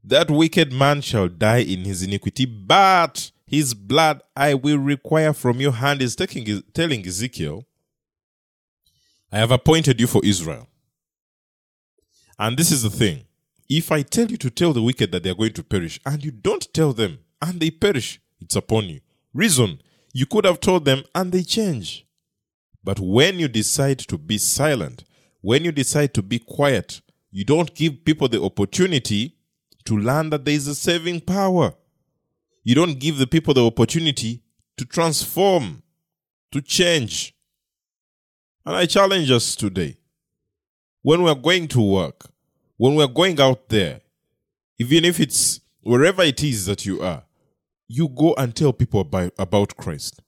that 0.03 0.29
wicked 0.29 0.71
man 0.71 1.01
shall 1.01 1.27
die 1.27 1.63
in 1.63 1.85
his 1.85 2.03
iniquity, 2.03 2.45
but 2.45 3.31
his 3.47 3.73
blood 3.73 4.21
I 4.35 4.53
will 4.53 4.77
require 4.77 5.33
from 5.33 5.59
your 5.59 5.71
hand 5.71 6.03
is 6.03 6.15
taking, 6.15 6.61
telling 6.75 7.03
Ezekiel, 7.07 7.65
I 9.31 9.39
have 9.39 9.51
appointed 9.51 10.00
you 10.00 10.07
for 10.07 10.23
Israel. 10.23 10.67
And 12.38 12.57
this 12.57 12.71
is 12.71 12.83
the 12.83 12.89
thing. 12.89 13.25
If 13.69 13.91
I 13.91 14.01
tell 14.01 14.27
you 14.27 14.38
to 14.38 14.50
tell 14.50 14.73
the 14.73 14.81
wicked 14.81 15.11
that 15.11 15.23
they 15.23 15.29
are 15.29 15.35
going 15.35 15.53
to 15.53 15.63
perish, 15.63 16.00
and 16.05 16.23
you 16.23 16.31
don't 16.31 16.73
tell 16.73 16.91
them, 16.91 17.19
and 17.41 17.59
they 17.59 17.71
perish, 17.71 18.19
it's 18.39 18.55
upon 18.55 18.85
you. 18.85 19.00
Reason, 19.33 19.81
you 20.13 20.25
could 20.25 20.45
have 20.45 20.59
told 20.59 20.85
them, 20.85 21.03
and 21.15 21.31
they 21.31 21.43
change. 21.43 22.05
But 22.83 23.00
when 23.00 23.39
you 23.39 23.47
decide 23.47 24.00
to 24.00 24.17
be 24.17 24.38
silent, 24.38 25.05
when 25.39 25.63
you 25.63 25.71
decide 25.71 26.13
to 26.15 26.21
be 26.21 26.39
quiet, 26.39 27.01
you 27.29 27.45
don't 27.45 27.73
give 27.73 28.03
people 28.03 28.27
the 28.27 28.41
opportunity 28.41 29.38
to 29.85 29.97
learn 29.97 30.29
that 30.31 30.43
there 30.43 30.53
is 30.53 30.67
a 30.67 30.75
saving 30.75 31.21
power 31.21 31.73
you 32.63 32.75
don't 32.75 33.00
give 33.00 33.17
the 33.17 33.27
people 33.27 33.53
the 33.53 33.65
opportunity 33.65 34.43
to 34.77 34.85
transform, 34.85 35.81
to 36.51 36.61
change. 36.61 37.35
And 38.65 38.75
I 38.75 38.85
challenge 38.85 39.31
us 39.31 39.55
today 39.55 39.97
when 41.01 41.23
we're 41.23 41.35
going 41.35 41.67
to 41.69 41.81
work, 41.81 42.29
when 42.77 42.95
we're 42.95 43.07
going 43.07 43.39
out 43.39 43.69
there, 43.69 44.01
even 44.77 45.05
if 45.05 45.19
it's 45.19 45.61
wherever 45.81 46.21
it 46.21 46.43
is 46.43 46.65
that 46.67 46.85
you 46.85 47.01
are, 47.01 47.23
you 47.87 48.07
go 48.07 48.33
and 48.37 48.55
tell 48.55 48.71
people 48.71 49.01
about, 49.01 49.33
about 49.37 49.75
Christ. 49.77 50.21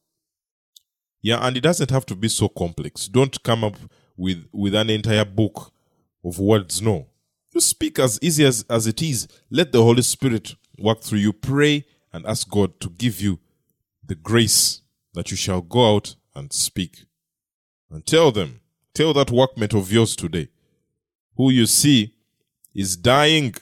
Yeah, 1.21 1.45
and 1.45 1.55
it 1.55 1.61
doesn't 1.61 1.91
have 1.91 2.05
to 2.07 2.15
be 2.15 2.27
so 2.27 2.49
complex. 2.49 3.07
Don't 3.07 3.41
come 3.43 3.63
up 3.63 3.75
with, 4.17 4.45
with 4.51 4.75
an 4.75 4.89
entire 4.89 5.25
book 5.25 5.71
of 6.23 6.39
words. 6.39 6.81
No. 6.81 7.07
You 7.53 7.61
speak 7.61 7.99
as 7.99 8.19
easy 8.21 8.45
as, 8.45 8.65
as 8.69 8.87
it 8.87 9.01
is. 9.01 9.27
Let 9.49 9.71
the 9.71 9.81
Holy 9.81 10.01
Spirit 10.01 10.55
work 10.77 11.01
through 11.01 11.19
you. 11.19 11.33
Pray 11.33 11.85
and 12.11 12.25
ask 12.25 12.49
God 12.49 12.79
to 12.81 12.89
give 12.89 13.21
you 13.21 13.39
the 14.03 14.15
grace 14.15 14.81
that 15.13 15.31
you 15.31 15.37
shall 15.37 15.61
go 15.61 15.95
out 15.95 16.15
and 16.35 16.51
speak. 16.51 17.05
And 17.93 18.03
tell 18.07 18.31
them, 18.31 18.59
tell 18.95 19.13
that 19.13 19.27
workmate 19.27 19.77
of 19.77 19.91
yours 19.91 20.15
today, 20.15 20.49
who 21.37 21.51
you 21.51 21.67
see 21.67 22.15
is 22.73 22.97
dying. 22.97 23.53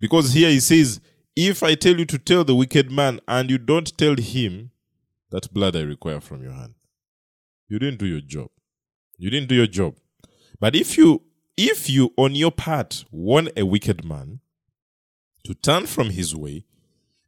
Because 0.00 0.32
here 0.32 0.48
he 0.48 0.60
says, 0.60 0.98
If 1.36 1.62
I 1.62 1.74
tell 1.74 1.98
you 1.98 2.06
to 2.06 2.18
tell 2.18 2.42
the 2.42 2.54
wicked 2.54 2.90
man 2.90 3.20
and 3.28 3.50
you 3.50 3.58
don't 3.58 3.96
tell 3.98 4.16
him, 4.16 4.70
that 5.30 5.52
blood 5.52 5.76
I 5.76 5.82
require 5.82 6.20
from 6.20 6.42
your 6.42 6.52
hand. 6.52 6.74
You 7.68 7.78
didn't 7.78 7.98
do 7.98 8.06
your 8.06 8.22
job. 8.22 8.48
You 9.18 9.28
didn't 9.28 9.50
do 9.50 9.54
your 9.54 9.66
job. 9.66 9.96
But 10.58 10.74
if 10.74 10.96
you 10.96 11.22
if 11.56 11.90
you 11.90 12.14
on 12.16 12.34
your 12.34 12.50
part 12.50 13.04
warn 13.10 13.50
a 13.58 13.66
wicked 13.66 14.06
man 14.06 14.40
to 15.44 15.52
turn 15.52 15.86
from 15.86 16.08
his 16.08 16.34
way, 16.34 16.64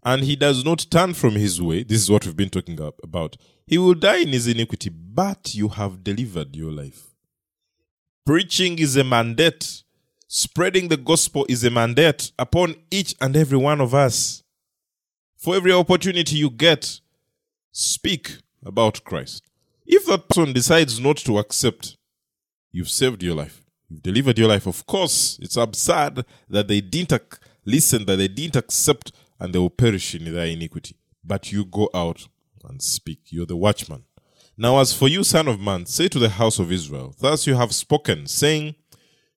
and 0.02 0.24
he 0.24 0.34
does 0.34 0.64
not 0.64 0.86
turn 0.90 1.12
from 1.12 1.32
his 1.32 1.60
way, 1.60 1.82
this 1.82 2.00
is 2.00 2.10
what 2.10 2.24
we've 2.24 2.36
been 2.36 2.48
talking 2.48 2.78
about, 3.02 3.36
he 3.66 3.78
will 3.78 3.94
die 3.94 4.18
in 4.18 4.28
his 4.28 4.46
iniquity, 4.46 4.90
but 4.90 5.54
you 5.54 5.68
have 5.68 6.04
delivered 6.04 6.54
your 6.56 6.72
life. 6.72 7.14
Preaching 8.24 8.78
is 8.78 8.96
a 8.96 9.04
mandate 9.04 9.82
Spreading 10.34 10.88
the 10.88 10.96
gospel 10.96 11.44
is 11.46 11.62
a 11.62 11.68
mandate 11.70 12.32
upon 12.38 12.74
each 12.90 13.14
and 13.20 13.36
every 13.36 13.58
one 13.58 13.82
of 13.82 13.94
us. 13.94 14.42
For 15.36 15.54
every 15.54 15.72
opportunity 15.72 16.36
you 16.36 16.48
get, 16.48 17.02
speak 17.70 18.38
about 18.64 19.04
Christ. 19.04 19.42
If 19.84 20.06
that 20.06 20.30
person 20.30 20.54
decides 20.54 20.98
not 20.98 21.18
to 21.18 21.36
accept, 21.36 21.98
you've 22.70 22.88
saved 22.88 23.22
your 23.22 23.34
life. 23.34 23.62
You've 23.90 24.02
delivered 24.02 24.38
your 24.38 24.48
life. 24.48 24.66
Of 24.66 24.86
course, 24.86 25.38
it's 25.42 25.58
absurd 25.58 26.24
that 26.48 26.66
they 26.66 26.80
didn't 26.80 27.12
ac- 27.12 27.42
listen, 27.66 28.06
that 28.06 28.16
they 28.16 28.28
didn't 28.28 28.56
accept, 28.56 29.12
and 29.38 29.52
they 29.52 29.58
will 29.58 29.68
perish 29.68 30.14
in 30.14 30.32
their 30.32 30.46
iniquity. 30.46 30.96
But 31.22 31.52
you 31.52 31.66
go 31.66 31.90
out 31.92 32.26
and 32.64 32.82
speak. 32.82 33.20
You're 33.26 33.46
the 33.46 33.56
watchman. 33.56 34.04
Now, 34.56 34.78
as 34.78 34.92
for 34.92 35.08
you, 35.08 35.24
son 35.24 35.48
of 35.48 35.60
man, 35.60 35.86
say 35.86 36.08
to 36.08 36.18
the 36.18 36.28
house 36.28 36.58
of 36.58 36.70
Israel, 36.70 37.14
Thus 37.18 37.46
you 37.46 37.54
have 37.54 37.74
spoken, 37.74 38.26
saying, 38.26 38.74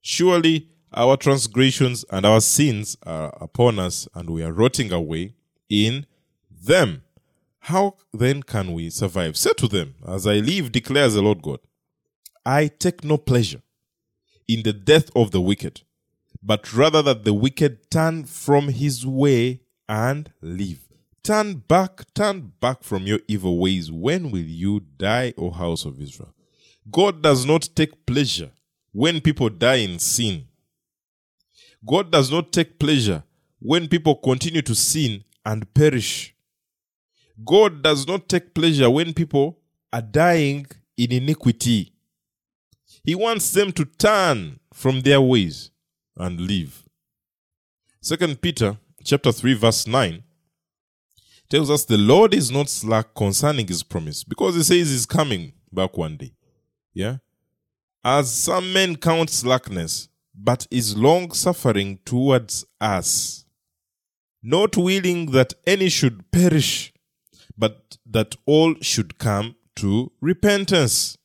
Surely 0.02 0.70
our 0.94 1.18
transgressions 1.18 2.06
and 2.12 2.26
our 2.26 2.42
sins 2.42 2.98
are 3.04 3.36
upon 3.42 3.80
us, 3.80 4.08
and 4.14 4.30
we 4.30 4.44
are 4.44 4.54
rotting 4.54 4.92
away 4.92 5.34
in 5.70 6.06
them. 6.50 7.04
How 7.60 7.96
then 8.14 8.44
can 8.44 8.74
we 8.74 8.90
survive? 8.90 9.38
Say 9.38 9.52
to 9.58 9.68
them, 9.68 9.96
As 10.08 10.28
I 10.28 10.36
live, 10.36 10.72
declares 10.72 11.16
the 11.16 11.22
Lord 11.22 11.42
God, 11.42 11.60
I 12.46 12.68
take 12.68 13.04
no 13.04 13.18
pleasure 13.18 13.62
in 14.48 14.64
the 14.64 14.74
death 14.74 15.10
of 15.16 15.32
the 15.32 15.42
wicked, 15.42 15.82
but 16.44 16.74
rather 16.74 17.02
that 17.02 17.24
the 17.24 17.34
wicked 17.34 17.90
turn 17.90 18.26
from 18.26 18.70
his 18.70 19.06
way 19.06 19.62
and 19.90 20.32
live. 20.42 20.85
Turn 21.26 21.56
back, 21.56 22.14
turn 22.14 22.52
back 22.60 22.84
from 22.84 23.08
your 23.08 23.20
evil 23.28 23.58
ways. 23.58 23.92
When 23.92 24.30
will 24.30 24.44
you 24.44 24.82
die, 24.82 25.34
O 25.40 25.50
house 25.50 25.84
of 25.84 26.00
Israel? 26.00 26.36
God 26.92 27.24
does 27.24 27.48
not 27.48 27.68
take 27.76 28.06
pleasure 28.06 28.52
when 28.92 29.20
people 29.22 29.50
die 29.50 29.78
in 29.78 29.98
sin. 29.98 30.46
God 31.84 32.12
does 32.12 32.32
not 32.32 32.52
take 32.52 32.78
pleasure 32.78 33.24
when 33.58 33.88
people 33.88 34.14
continue 34.18 34.62
to 34.62 34.76
sin 34.76 35.24
and 35.44 35.74
perish. 35.74 36.36
God 37.44 37.82
does 37.82 38.08
not 38.08 38.30
take 38.30 38.54
pleasure 38.54 38.92
when 38.92 39.12
people 39.12 39.58
are 39.92 40.04
dying 40.04 40.68
in 40.96 41.12
iniquity. 41.12 41.92
He 43.04 43.16
wants 43.16 43.50
them 43.50 43.72
to 43.72 43.86
turn 43.86 44.60
from 44.72 45.02
their 45.02 45.22
ways 45.22 45.72
and 46.18 46.40
live. 46.40 46.84
Second 48.00 48.42
Peter 48.42 48.78
chapter 49.04 49.32
3 49.32 49.56
verse 49.56 49.88
9 49.88 50.22
tells 51.56 51.72
us 51.72 51.86
the 51.86 51.98
Lord 51.98 52.34
is 52.34 52.52
not 52.52 52.68
slack 52.68 53.16
concerning 53.16 53.66
his 53.66 53.82
promise 53.82 54.26
because 54.26 54.56
he 54.56 54.64
says 54.64 54.90
he's 54.90 55.06
coming 55.06 55.54
back 55.72 55.96
one 55.98 56.18
day. 56.18 56.34
Yeah? 56.94 57.20
As 58.04 58.30
some 58.30 58.74
men 58.74 58.98
count 58.98 59.30
slackness, 59.30 60.10
but 60.38 60.68
is 60.70 60.98
long 60.98 61.32
suffering 61.32 62.00
towards 62.04 62.66
us, 62.82 63.46
not 64.44 64.76
willing 64.76 65.32
that 65.32 65.54
any 65.66 65.88
should 65.88 66.30
perish, 66.30 66.94
but 67.58 67.98
that 68.06 68.36
all 68.46 68.76
should 68.82 69.18
come 69.18 69.56
to 69.78 70.12
repentance. 70.20 71.18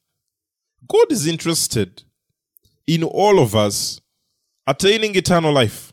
God 0.87 1.11
is 1.11 1.27
interested 1.27 2.05
in 2.87 3.03
all 3.03 3.41
of 3.41 3.57
us 3.57 4.01
attaining 4.65 5.17
eternal 5.17 5.53
life. 5.53 5.93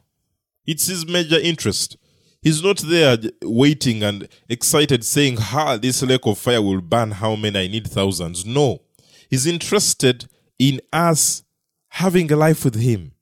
It's 0.68 0.86
his 0.86 1.08
major 1.08 1.40
interest. 1.40 1.98
He's 2.42 2.64
not 2.64 2.78
there 2.80 3.18
waiting 3.42 4.04
and 4.04 4.28
excited 4.48 5.04
saying, 5.04 5.38
Ha, 5.38 5.78
this 5.78 6.02
lake 6.04 6.26
of 6.26 6.38
fire 6.38 6.62
will 6.62 6.82
burn 6.82 7.12
how 7.12 7.36
many? 7.36 7.60
I 7.60 7.68
need 7.68 7.88
thousands. 7.88 8.46
No. 8.46 8.82
He's 9.30 9.46
interested 9.46 10.28
in 10.60 10.82
us 10.94 11.44
having 11.90 12.32
a 12.32 12.36
life 12.36 12.64
with 12.64 12.76
Him, 12.76 13.14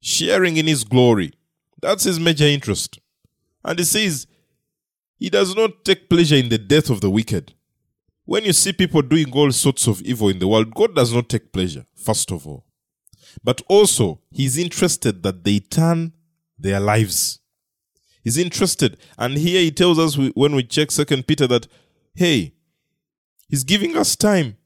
sharing 0.00 0.56
in 0.56 0.66
His 0.66 0.84
glory. 0.84 1.32
That's 1.80 2.04
His 2.04 2.20
major 2.20 2.44
interest. 2.44 2.98
And 3.64 3.78
He 3.78 3.84
says, 3.84 4.26
He 5.18 5.30
does 5.30 5.54
not 5.54 5.84
take 5.84 6.08
pleasure 6.08 6.36
in 6.36 6.48
the 6.48 6.58
death 6.58 6.90
of 6.90 7.00
the 7.00 7.10
wicked. 7.10 7.54
When 8.24 8.44
you 8.44 8.54
see 8.54 8.72
people 8.72 9.02
doing 9.02 9.30
all 9.32 9.52
sorts 9.52 9.86
of 9.86 10.00
evil 10.02 10.30
in 10.30 10.38
the 10.38 10.48
world, 10.48 10.74
God 10.74 10.94
does 10.94 11.12
not 11.12 11.28
take 11.28 11.52
pleasure, 11.52 11.84
first 11.94 12.30
of 12.30 12.46
all. 12.46 12.64
But 13.42 13.60
also, 13.68 14.20
He's 14.30 14.56
interested 14.56 15.22
that 15.24 15.44
they 15.44 15.58
turn 15.58 16.12
their 16.58 16.80
lives. 16.80 17.40
He's 18.24 18.38
interested. 18.38 18.96
And 19.16 19.36
here 19.36 19.60
He 19.60 19.70
tells 19.70 20.00
us 20.00 20.16
when 20.34 20.56
we 20.56 20.64
check 20.64 20.90
Second 20.90 21.28
Peter 21.28 21.46
that, 21.46 21.68
hey, 22.14 22.54
He's 23.48 23.62
giving 23.62 23.96
us 23.96 24.16
time 24.16 24.56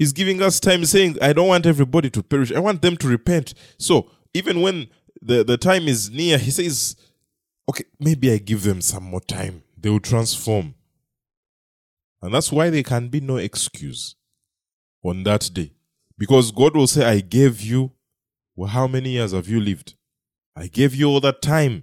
He's 0.00 0.14
giving 0.14 0.40
us 0.40 0.58
time 0.60 0.86
saying, 0.86 1.18
I 1.20 1.34
don't 1.34 1.48
want 1.48 1.66
everybody 1.66 2.08
to 2.08 2.22
perish. 2.22 2.50
I 2.50 2.58
want 2.58 2.80
them 2.80 2.96
to 2.96 3.06
repent. 3.06 3.52
So 3.76 4.10
even 4.32 4.62
when 4.62 4.88
the, 5.20 5.44
the 5.44 5.58
time 5.58 5.88
is 5.88 6.10
near, 6.10 6.38
he 6.38 6.50
says, 6.50 6.96
okay, 7.68 7.84
maybe 7.98 8.32
I 8.32 8.38
give 8.38 8.62
them 8.62 8.80
some 8.80 9.02
more 9.02 9.20
time. 9.20 9.62
They 9.76 9.90
will 9.90 10.00
transform. 10.00 10.74
And 12.22 12.32
that's 12.32 12.50
why 12.50 12.70
there 12.70 12.82
can 12.82 13.08
be 13.08 13.20
no 13.20 13.36
excuse 13.36 14.14
on 15.04 15.22
that 15.24 15.50
day. 15.52 15.74
Because 16.16 16.50
God 16.50 16.74
will 16.74 16.86
say, 16.86 17.04
I 17.04 17.20
gave 17.20 17.60
you, 17.60 17.92
well, 18.56 18.70
how 18.70 18.86
many 18.86 19.10
years 19.10 19.32
have 19.32 19.48
you 19.48 19.60
lived? 19.60 19.96
I 20.56 20.68
gave 20.68 20.94
you 20.94 21.10
all 21.10 21.20
that 21.20 21.42
time. 21.42 21.82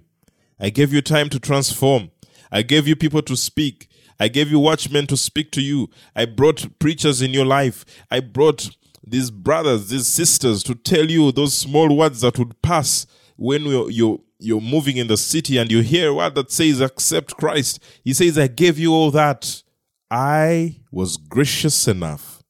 I 0.60 0.70
gave 0.70 0.92
you 0.92 1.00
time 1.00 1.28
to 1.30 1.38
transform. 1.38 2.10
I 2.50 2.62
gave 2.62 2.88
you 2.88 2.96
people 2.96 3.22
to 3.22 3.36
speak. 3.36 3.88
I 4.20 4.28
gave 4.28 4.50
you 4.50 4.58
watchmen 4.58 5.06
to 5.08 5.16
speak 5.16 5.52
to 5.52 5.60
you. 5.60 5.90
I 6.16 6.24
brought 6.24 6.78
preachers 6.78 7.22
in 7.22 7.32
your 7.32 7.46
life. 7.46 7.84
I 8.10 8.20
brought 8.20 8.70
these 9.06 9.30
brothers, 9.30 9.88
these 9.88 10.08
sisters 10.08 10.62
to 10.64 10.74
tell 10.74 11.10
you 11.10 11.30
those 11.32 11.54
small 11.54 11.96
words 11.96 12.20
that 12.22 12.38
would 12.38 12.60
pass 12.62 13.06
when 13.36 13.62
you're, 13.62 13.90
you're, 13.90 14.18
you're 14.38 14.60
moving 14.60 14.96
in 14.96 15.06
the 15.06 15.16
city 15.16 15.56
and 15.58 15.70
you 15.70 15.82
hear 15.82 16.10
a 16.10 16.14
word 16.14 16.34
that 16.34 16.50
says, 16.50 16.80
accept 16.80 17.36
Christ. 17.36 17.82
He 18.02 18.12
says, 18.12 18.38
I 18.38 18.48
gave 18.48 18.78
you 18.78 18.92
all 18.92 19.10
that. 19.12 19.62
I 20.10 20.80
was 20.90 21.16
gracious 21.16 21.86
enough. 21.86 22.42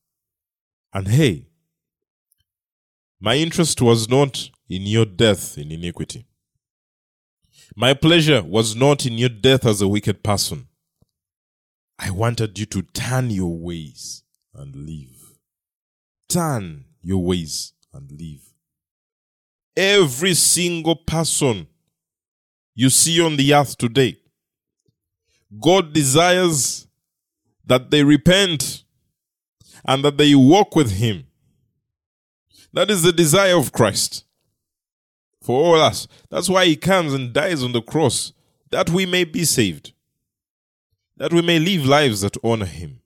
And 0.94 1.08
hey, 1.08 1.48
my 3.20 3.34
interest 3.34 3.82
was 3.82 4.08
not 4.08 4.50
in 4.68 4.82
your 4.82 5.04
death 5.04 5.58
in 5.58 5.70
iniquity. 5.70 6.27
My 7.76 7.94
pleasure 7.94 8.42
was 8.42 8.74
not 8.74 9.06
in 9.06 9.18
your 9.18 9.28
death 9.28 9.66
as 9.66 9.80
a 9.80 9.88
wicked 9.88 10.22
person. 10.22 10.68
I 11.98 12.10
wanted 12.10 12.58
you 12.58 12.66
to 12.66 12.82
turn 12.82 13.30
your 13.30 13.58
ways 13.58 14.22
and 14.54 14.74
live. 14.74 15.38
Turn 16.28 16.84
your 17.02 17.22
ways 17.24 17.72
and 17.92 18.10
live. 18.10 18.40
Every 19.76 20.34
single 20.34 20.96
person 20.96 21.68
you 22.74 22.90
see 22.90 23.20
on 23.20 23.36
the 23.36 23.54
earth 23.54 23.76
today, 23.76 24.18
God 25.60 25.92
desires 25.92 26.86
that 27.64 27.90
they 27.90 28.04
repent 28.04 28.84
and 29.84 30.04
that 30.04 30.16
they 30.16 30.34
walk 30.34 30.74
with 30.74 30.92
Him. 30.92 31.26
That 32.72 32.90
is 32.90 33.02
the 33.02 33.12
desire 33.12 33.56
of 33.56 33.72
Christ 33.72 34.24
for 35.48 35.64
all 35.64 35.80
us. 35.80 36.06
That's 36.30 36.48
why 36.48 36.66
He 36.66 36.76
comes 36.76 37.14
and 37.14 37.32
dies 37.32 37.62
on 37.62 37.72
the 37.72 37.82
cross, 37.82 38.32
that 38.70 38.90
we 38.90 39.06
may 39.06 39.24
be 39.24 39.44
saved 39.44 39.92
that 41.18 41.32
we 41.32 41.42
may 41.42 41.58
live 41.58 41.84
lives 41.84 42.20
that 42.20 42.36
honor 42.42 42.66
Him. 42.66 43.00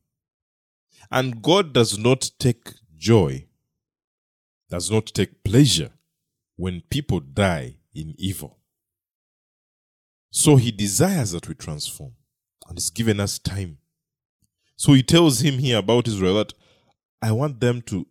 And 1.10 1.42
God 1.42 1.72
does 1.72 1.98
not 1.98 2.30
take 2.38 2.70
joy, 2.96 3.46
does 4.70 4.90
not 4.90 5.06
take 5.06 5.42
pleasure 5.42 5.90
when 6.56 6.82
people 6.88 7.20
die 7.20 7.76
in 7.94 8.14
evil. 8.16 8.58
So 10.30 10.56
He 10.56 10.70
desires 10.70 11.32
that 11.32 11.48
we 11.48 11.54
transform. 11.54 12.12
and 12.68 12.78
he's 12.78 12.90
given 12.90 13.18
us 13.18 13.38
time. 13.38 13.78
So 14.76 14.92
he 14.92 15.02
tells 15.02 15.40
him 15.40 15.58
here 15.58 15.78
about 15.78 16.08
Israel 16.08 16.36
that 16.36 16.54
I 17.20 17.32
want 17.32 17.60
them 17.60 17.82
to 17.82 18.06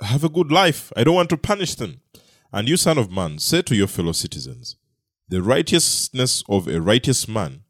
have 0.00 0.24
a 0.24 0.28
good 0.28 0.52
life. 0.52 0.92
I 0.96 1.04
don't 1.04 1.14
want 1.14 1.30
to 1.30 1.36
punish 1.36 1.76
them. 1.76 2.01
And 2.52 2.68
you, 2.68 2.76
son 2.76 2.98
of 2.98 3.10
man, 3.10 3.38
say 3.38 3.62
to 3.62 3.74
your 3.74 3.86
fellow 3.86 4.12
citizens, 4.12 4.76
the 5.28 5.42
righteousness 5.42 6.44
of 6.48 6.68
a 6.68 6.80
righteous 6.80 7.26
man 7.26 7.62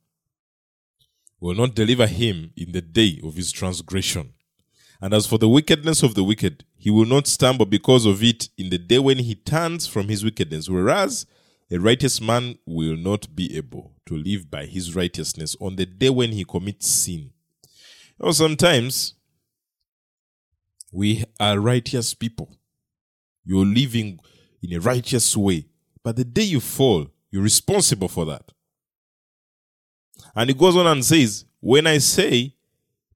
will 1.41 1.55
not 1.55 1.75
deliver 1.75 2.07
him 2.07 2.53
in 2.57 2.73
the 2.73 2.81
day 2.81 3.21
of 3.23 3.37
his 3.37 3.53
transgression. 3.53 4.35
And 5.01 5.15
as 5.15 5.27
for 5.27 5.39
the 5.39 5.49
wickedness 5.49 6.03
of 6.03 6.15
the 6.15 6.25
wicked, 6.25 6.65
he 6.77 6.91
will 6.91 7.05
not 7.05 7.27
stumble 7.27 7.67
because 7.67 8.07
of 8.07 8.23
it 8.23 8.49
in 8.59 8.71
the 8.71 8.79
day 8.79 8.99
when 8.99 9.19
he 9.19 9.35
turns 9.35 9.87
from 9.87 10.09
his 10.09 10.25
wickedness. 10.25 10.69
Whereas 10.69 11.27
a 11.71 11.79
righteous 11.79 12.21
man 12.21 12.59
will 12.67 12.97
not 12.97 13.35
be 13.35 13.57
able 13.57 13.93
to 14.07 14.17
live 14.17 14.51
by 14.51 14.67
his 14.67 14.95
righteousness 14.95 15.57
on 15.61 15.77
the 15.77 15.87
day 15.87 16.11
when 16.11 16.33
he 16.33 16.45
commits 16.45 16.89
sin. 16.89 17.31
Know, 18.21 18.31
sometimes 18.31 19.15
we 20.93 21.25
are 21.41 21.59
righteous 21.59 22.15
people. 22.15 22.57
You're 23.45 23.67
living 23.67 24.21
in 24.63 24.73
a 24.73 24.81
righteous 24.81 25.37
way. 25.37 25.67
But 26.03 26.17
the 26.17 26.25
day 26.25 26.43
you 26.43 26.61
fall, 26.61 27.09
you're 27.31 27.43
responsible 27.43 28.09
for 28.09 28.25
that. 28.27 28.53
And 30.35 30.51
he 30.51 30.55
goes 30.55 30.77
on 30.77 30.87
and 30.87 31.05
says, 31.05 31.45
When 31.61 31.87
I 31.87 31.99
say 31.99 32.55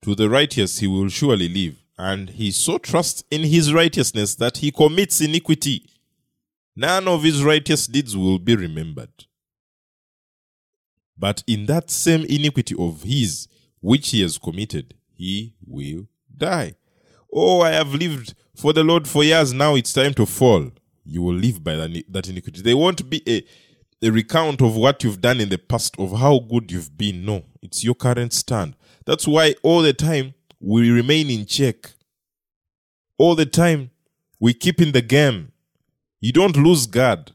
to 0.03 0.15
the 0.15 0.29
righteous, 0.29 0.79
he 0.79 0.87
will 0.87 1.09
surely 1.09 1.49
live, 1.49 1.77
and 1.99 2.31
he 2.31 2.51
so 2.51 2.79
trusts 2.79 3.25
in 3.31 3.43
his 3.43 3.73
righteousness 3.73 4.35
that 4.37 4.59
he 4.59 4.71
commits 4.71 5.21
iniquity, 5.21 5.89
none 6.75 7.09
of 7.09 7.23
his 7.23 7.43
righteous 7.43 7.87
deeds 7.87 8.17
will 8.17 8.39
be 8.39 8.57
remembered. 8.57 9.27
But 11.19 11.43
in 11.47 11.67
that 11.67 11.91
same 11.91 12.25
iniquity 12.25 12.75
of 12.79 13.03
his, 13.03 13.49
which 13.81 14.11
he 14.11 14.21
has 14.23 14.37
committed, 14.37 14.95
he 15.15 15.55
will 15.67 16.09
die. 16.37 16.75
Oh, 17.33 17.63
I 17.63 17.71
have 17.71 17.95
lived 17.95 18.35
for 18.55 18.73
the 18.73 18.85
Lord 18.85 19.09
for 19.09 19.25
years. 19.25 19.53
Now 19.53 19.75
it's 19.75 19.93
time 19.93 20.15
to 20.15 20.27
fall. 20.27 20.71
You 21.07 21.23
will 21.23 21.35
live 21.35 21.63
by 21.63 21.77
that 21.77 22.29
iniquity. 22.29 22.63
There 22.63 22.77
won't 22.77 23.09
be 23.09 23.23
a, 23.29 23.45
a 24.07 24.11
recount 24.11 24.61
of 24.61 24.77
what 24.77 25.03
you've 25.05 25.21
done 25.21 25.41
in 25.41 25.49
the 25.49 25.59
past, 25.59 25.95
of 25.99 26.19
how 26.19 26.39
good 26.39 26.71
you've 26.71 26.97
been. 26.97 27.25
No, 27.25 27.45
it's 27.63 27.85
your 27.85 27.95
current 27.95 28.33
stand. 28.33 28.75
That's 29.05 29.27
why 29.27 29.55
all 29.63 29.83
the 29.83 29.93
time 29.93 30.35
we 30.61 30.91
remain 30.91 31.31
in 31.31 31.47
check. 31.47 31.93
All 33.19 33.35
the 33.35 33.47
time 33.47 33.91
we 34.41 34.53
keep 34.53 34.81
in 34.81 34.93
the 34.93 35.03
game. 35.03 35.53
You 36.21 36.33
don't 36.33 36.57
lose 36.57 36.87
guard. 36.87 37.33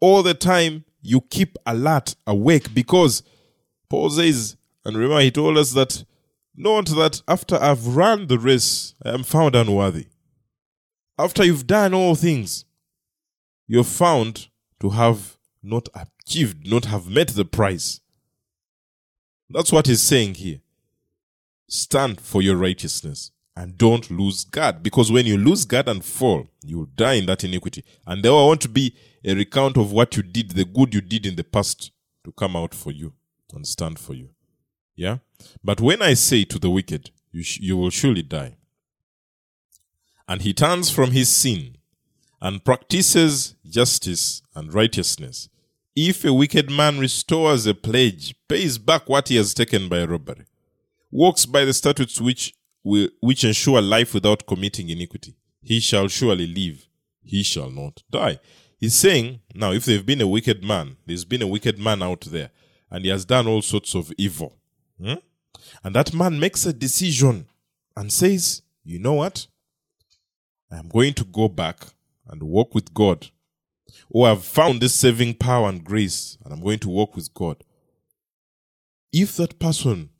All 0.00 0.22
the 0.22 0.34
time 0.34 0.84
you 1.00 1.20
keep 1.20 1.56
alert, 1.64 2.16
awake, 2.26 2.74
because 2.74 3.22
Paul 3.88 4.10
says, 4.10 4.56
and 4.84 4.96
remember, 4.96 5.20
he 5.20 5.30
told 5.30 5.56
us 5.56 5.72
that 5.72 6.04
Note 6.56 6.90
that 6.90 7.20
after 7.26 7.56
I've 7.56 7.96
run 7.96 8.28
the 8.28 8.38
race, 8.38 8.94
I 9.04 9.10
am 9.10 9.24
found 9.24 9.56
unworthy. 9.56 10.06
After 11.18 11.44
you've 11.44 11.66
done 11.66 11.92
all 11.94 12.14
things, 12.14 12.64
you're 13.66 13.84
found 13.84 14.48
to 14.80 14.90
have 14.90 15.36
not 15.62 15.88
achieved, 15.94 16.70
not 16.70 16.86
have 16.86 17.08
met 17.08 17.28
the 17.28 17.44
price. 17.44 18.00
That's 19.48 19.72
what 19.72 19.86
he's 19.86 20.02
saying 20.02 20.34
here. 20.34 20.60
Stand 21.68 22.20
for 22.20 22.42
your 22.42 22.56
righteousness 22.56 23.30
and 23.56 23.78
don't 23.78 24.10
lose 24.10 24.44
God. 24.44 24.82
Because 24.82 25.10
when 25.10 25.26
you 25.26 25.38
lose 25.38 25.64
God 25.64 25.88
and 25.88 26.04
fall, 26.04 26.48
you 26.62 26.78
will 26.78 26.90
die 26.94 27.14
in 27.14 27.26
that 27.26 27.44
iniquity. 27.44 27.84
And 28.06 28.22
there 28.22 28.32
will 28.32 28.48
want 28.48 28.60
to 28.62 28.68
be 28.68 28.94
a 29.24 29.34
recount 29.34 29.76
of 29.76 29.92
what 29.92 30.16
you 30.16 30.22
did, 30.22 30.50
the 30.50 30.64
good 30.64 30.94
you 30.94 31.00
did 31.00 31.24
in 31.24 31.36
the 31.36 31.44
past 31.44 31.90
to 32.24 32.32
come 32.32 32.56
out 32.56 32.74
for 32.74 32.90
you 32.90 33.12
and 33.54 33.66
stand 33.66 33.98
for 33.98 34.14
you. 34.14 34.30
Yeah? 34.96 35.18
But 35.62 35.80
when 35.80 36.02
I 36.02 36.14
say 36.14 36.44
to 36.44 36.58
the 36.58 36.70
wicked, 36.70 37.10
you, 37.32 37.42
sh- 37.42 37.60
you 37.60 37.76
will 37.76 37.90
surely 37.90 38.22
die, 38.22 38.56
and 40.28 40.42
he 40.42 40.54
turns 40.54 40.90
from 40.90 41.10
his 41.10 41.28
sin 41.28 41.76
and 42.44 42.62
practices 42.62 43.56
justice 43.66 44.42
and 44.54 44.74
righteousness, 44.74 45.48
if 45.96 46.26
a 46.26 46.32
wicked 46.32 46.70
man 46.70 46.98
restores 46.98 47.64
a 47.66 47.72
pledge, 47.72 48.34
pays 48.48 48.76
back 48.76 49.08
what 49.08 49.28
he 49.28 49.36
has 49.36 49.54
taken 49.54 49.88
by 49.88 50.04
robbery, 50.04 50.44
walks 51.10 51.46
by 51.46 51.64
the 51.64 51.72
statutes 51.72 52.20
which, 52.20 52.54
will, 52.82 53.08
which 53.20 53.44
ensure 53.44 53.80
life 53.80 54.12
without 54.12 54.46
committing 54.46 54.90
iniquity, 54.90 55.34
he 55.62 55.80
shall 55.80 56.06
surely 56.06 56.46
live, 56.46 56.86
he 57.22 57.42
shall 57.42 57.70
not 57.70 58.02
die. 58.10 58.38
He's 58.76 58.94
saying, 58.94 59.40
now, 59.54 59.72
if 59.72 59.86
there's 59.86 60.02
been 60.02 60.20
a 60.20 60.26
wicked 60.26 60.62
man, 60.62 60.98
there's 61.06 61.24
been 61.24 61.40
a 61.40 61.46
wicked 61.46 61.78
man 61.78 62.02
out 62.02 62.26
there, 62.26 62.50
and 62.90 63.06
he 63.06 63.10
has 63.10 63.24
done 63.24 63.46
all 63.46 63.62
sorts 63.62 63.94
of 63.94 64.12
evil. 64.18 64.54
Hmm? 65.02 65.14
And 65.82 65.94
that 65.96 66.12
man 66.12 66.38
makes 66.38 66.66
a 66.66 66.74
decision 66.74 67.46
and 67.96 68.12
says, 68.12 68.60
You 68.84 68.98
know 68.98 69.14
what? 69.14 69.46
I'm 70.70 70.88
going 70.88 71.14
to 71.14 71.24
go 71.24 71.48
back 71.48 71.86
and 72.28 72.42
walk 72.42 72.74
with 72.74 72.94
God. 72.94 73.28
Or 74.10 74.28
I've 74.28 74.44
found 74.44 74.80
this 74.80 74.94
saving 74.94 75.34
power 75.34 75.68
and 75.68 75.84
grace, 75.84 76.38
and 76.44 76.52
I'm 76.52 76.62
going 76.62 76.78
to 76.80 76.88
walk 76.88 77.16
with 77.16 77.32
God. 77.34 77.62
If 79.12 79.36
that 79.36 79.58
person 79.58 80.10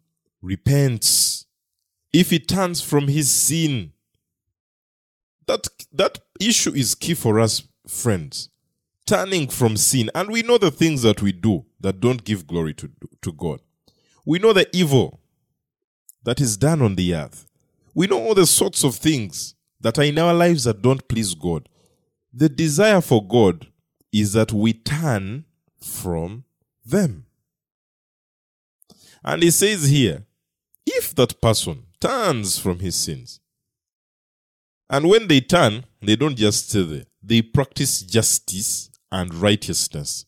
repents, 0.40 1.46
if 2.12 2.30
he 2.30 2.38
turns 2.38 2.80
from 2.80 3.08
his 3.08 3.30
sin, 3.30 3.92
that, 5.46 5.68
that 5.92 6.20
issue 6.40 6.72
is 6.72 6.94
key 6.94 7.14
for 7.14 7.40
us, 7.40 7.62
friends. 7.86 8.48
Turning 9.06 9.48
from 9.48 9.76
sin. 9.76 10.10
And 10.14 10.30
we 10.30 10.42
know 10.42 10.56
the 10.56 10.70
things 10.70 11.02
that 11.02 11.20
we 11.20 11.32
do 11.32 11.66
that 11.80 12.00
don't 12.00 12.24
give 12.24 12.46
glory 12.46 12.72
to, 12.74 12.90
to 13.20 13.32
God. 13.32 13.60
We 14.24 14.38
know 14.38 14.52
the 14.54 14.66
evil 14.74 15.20
that 16.22 16.40
is 16.40 16.56
done 16.56 16.80
on 16.80 16.94
the 16.94 17.14
earth. 17.14 17.46
We 17.94 18.06
know 18.06 18.18
all 18.18 18.34
the 18.34 18.46
sorts 18.46 18.82
of 18.82 18.94
things 18.94 19.54
that 19.80 19.98
are 19.98 20.04
in 20.04 20.18
our 20.18 20.32
lives 20.32 20.64
that 20.64 20.80
don't 20.80 21.06
please 21.06 21.34
God. 21.34 21.68
The 22.36 22.48
desire 22.48 23.00
for 23.00 23.24
God 23.26 23.68
is 24.12 24.32
that 24.32 24.52
we 24.52 24.72
turn 24.72 25.44
from 25.80 26.44
them. 26.84 27.26
And 29.22 29.42
he 29.42 29.52
says 29.52 29.88
here, 29.88 30.24
if 30.84 31.14
that 31.14 31.40
person 31.40 31.84
turns 32.00 32.58
from 32.58 32.80
his 32.80 32.96
sins, 32.96 33.40
and 34.90 35.08
when 35.08 35.28
they 35.28 35.40
turn, 35.40 35.84
they 36.02 36.16
don't 36.16 36.36
just 36.36 36.68
stay 36.68 36.82
there, 36.82 37.04
they 37.22 37.40
practice 37.40 38.00
justice 38.02 38.90
and 39.12 39.32
righteousness. 39.32 40.26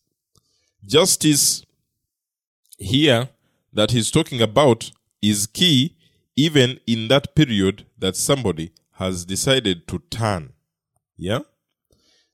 Justice 0.85 1.65
here 2.77 3.29
that 3.73 3.91
he's 3.91 4.11
talking 4.11 4.41
about 4.41 4.91
is 5.21 5.45
key 5.45 5.97
even 6.37 6.79
in 6.87 7.09
that 7.09 7.35
period 7.35 7.85
that 7.97 8.15
somebody 8.15 8.71
has 8.93 9.25
decided 9.25 9.87
to 9.89 9.99
turn. 10.09 10.53
Yeah? 11.17 11.39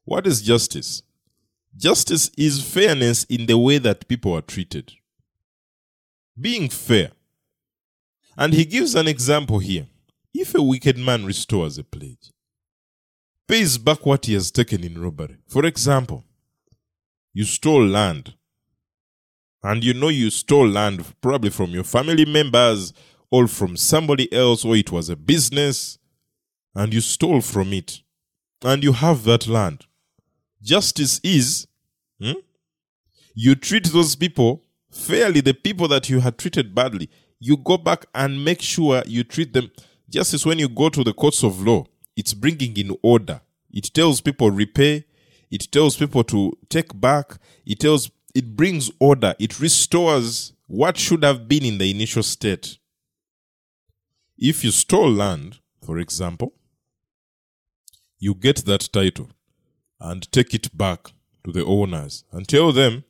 What 0.05 0.27
is 0.27 0.41
justice? 0.41 1.01
Justice 1.75 2.29
is 2.37 2.61
fairness 2.61 3.23
in 3.25 3.45
the 3.45 3.57
way 3.57 3.77
that 3.77 4.07
people 4.07 4.33
are 4.33 4.41
treated. 4.41 4.93
Being 6.39 6.69
fair. 6.69 7.11
And 8.37 8.53
he 8.53 8.65
gives 8.65 8.95
an 8.95 9.07
example 9.07 9.59
here. 9.59 9.87
If 10.33 10.55
a 10.55 10.61
wicked 10.61 10.97
man 10.97 11.25
restores 11.25 11.77
a 11.77 11.83
pledge, 11.83 12.31
pays 13.47 13.77
back 13.77 14.05
what 14.05 14.25
he 14.25 14.33
has 14.33 14.51
taken 14.51 14.83
in 14.83 15.01
robbery. 15.01 15.37
For 15.47 15.65
example, 15.65 16.23
you 17.33 17.43
stole 17.43 17.85
land 17.85 18.33
and 19.63 19.83
you 19.83 19.93
know 19.93 20.09
you 20.09 20.29
stole 20.29 20.67
land 20.67 21.05
probably 21.21 21.49
from 21.49 21.71
your 21.71 21.83
family 21.85 22.25
members 22.25 22.93
or 23.31 23.47
from 23.47 23.75
somebody 23.77 24.31
else, 24.31 24.63
or 24.63 24.75
it 24.75 24.91
was 24.91 25.09
a 25.09 25.15
business, 25.15 25.97
and 26.75 26.93
you 26.93 27.01
stole 27.01 27.41
from 27.41 27.73
it, 27.73 28.01
and 28.61 28.83
you 28.83 28.91
have 28.91 29.23
that 29.23 29.47
land. 29.47 29.87
Justice 30.63 31.19
is 31.23 31.67
hmm, 32.21 32.31
you 33.35 33.55
treat 33.55 33.85
those 33.87 34.15
people 34.15 34.63
fairly, 34.89 35.41
the 35.41 35.53
people 35.53 35.87
that 35.89 36.09
you 36.09 36.21
had 36.21 36.37
treated 36.37 36.73
badly. 36.73 37.09
You 37.39 37.57
go 37.57 37.77
back 37.77 38.05
and 38.15 38.45
make 38.45 38.61
sure 38.61 39.03
you 39.05 39.23
treat 39.23 39.51
them. 39.53 39.71
Justice, 40.09 40.45
when 40.45 40.59
you 40.59 40.69
go 40.69 40.87
to 40.89 41.03
the 41.03 41.13
courts 41.13 41.43
of 41.43 41.61
law, 41.61 41.85
it's 42.15 42.33
bringing 42.33 42.77
in 42.77 42.95
order. 43.03 43.41
It 43.71 43.93
tells 43.93 44.21
people 44.21 44.51
repay. 44.51 45.05
It 45.51 45.69
tells 45.71 45.97
people 45.97 46.23
to 46.25 46.57
take 46.69 46.99
back. 46.99 47.37
It 47.65 47.79
tells 47.79 48.09
it 48.33 48.55
brings 48.55 48.89
order, 48.99 49.35
it 49.39 49.59
restores 49.59 50.53
what 50.67 50.97
should 50.97 51.23
have 51.23 51.47
been 51.47 51.63
in 51.63 51.77
the 51.77 51.91
initial 51.91 52.23
state. 52.23 52.77
If 54.37 54.63
you 54.63 54.71
stole 54.71 55.11
land, 55.11 55.59
for 55.85 55.99
example, 55.99 56.53
you 58.17 58.33
get 58.33 58.65
that 58.65 58.89
title 58.91 59.29
and 60.03 60.31
take 60.31 60.53
it 60.53 60.77
back 60.77 61.13
to 61.43 61.51
the 61.51 61.65
owners 61.65 62.23
and 62.31 62.47
tell 62.47 62.71
them, 62.71 63.03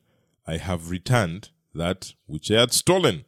I 0.47 0.55
have 0.55 0.89
returned 0.89 1.49
that 1.75 2.13
which 2.25 2.49
I 2.49 2.61
had 2.61 2.71
stolen. 2.71 3.25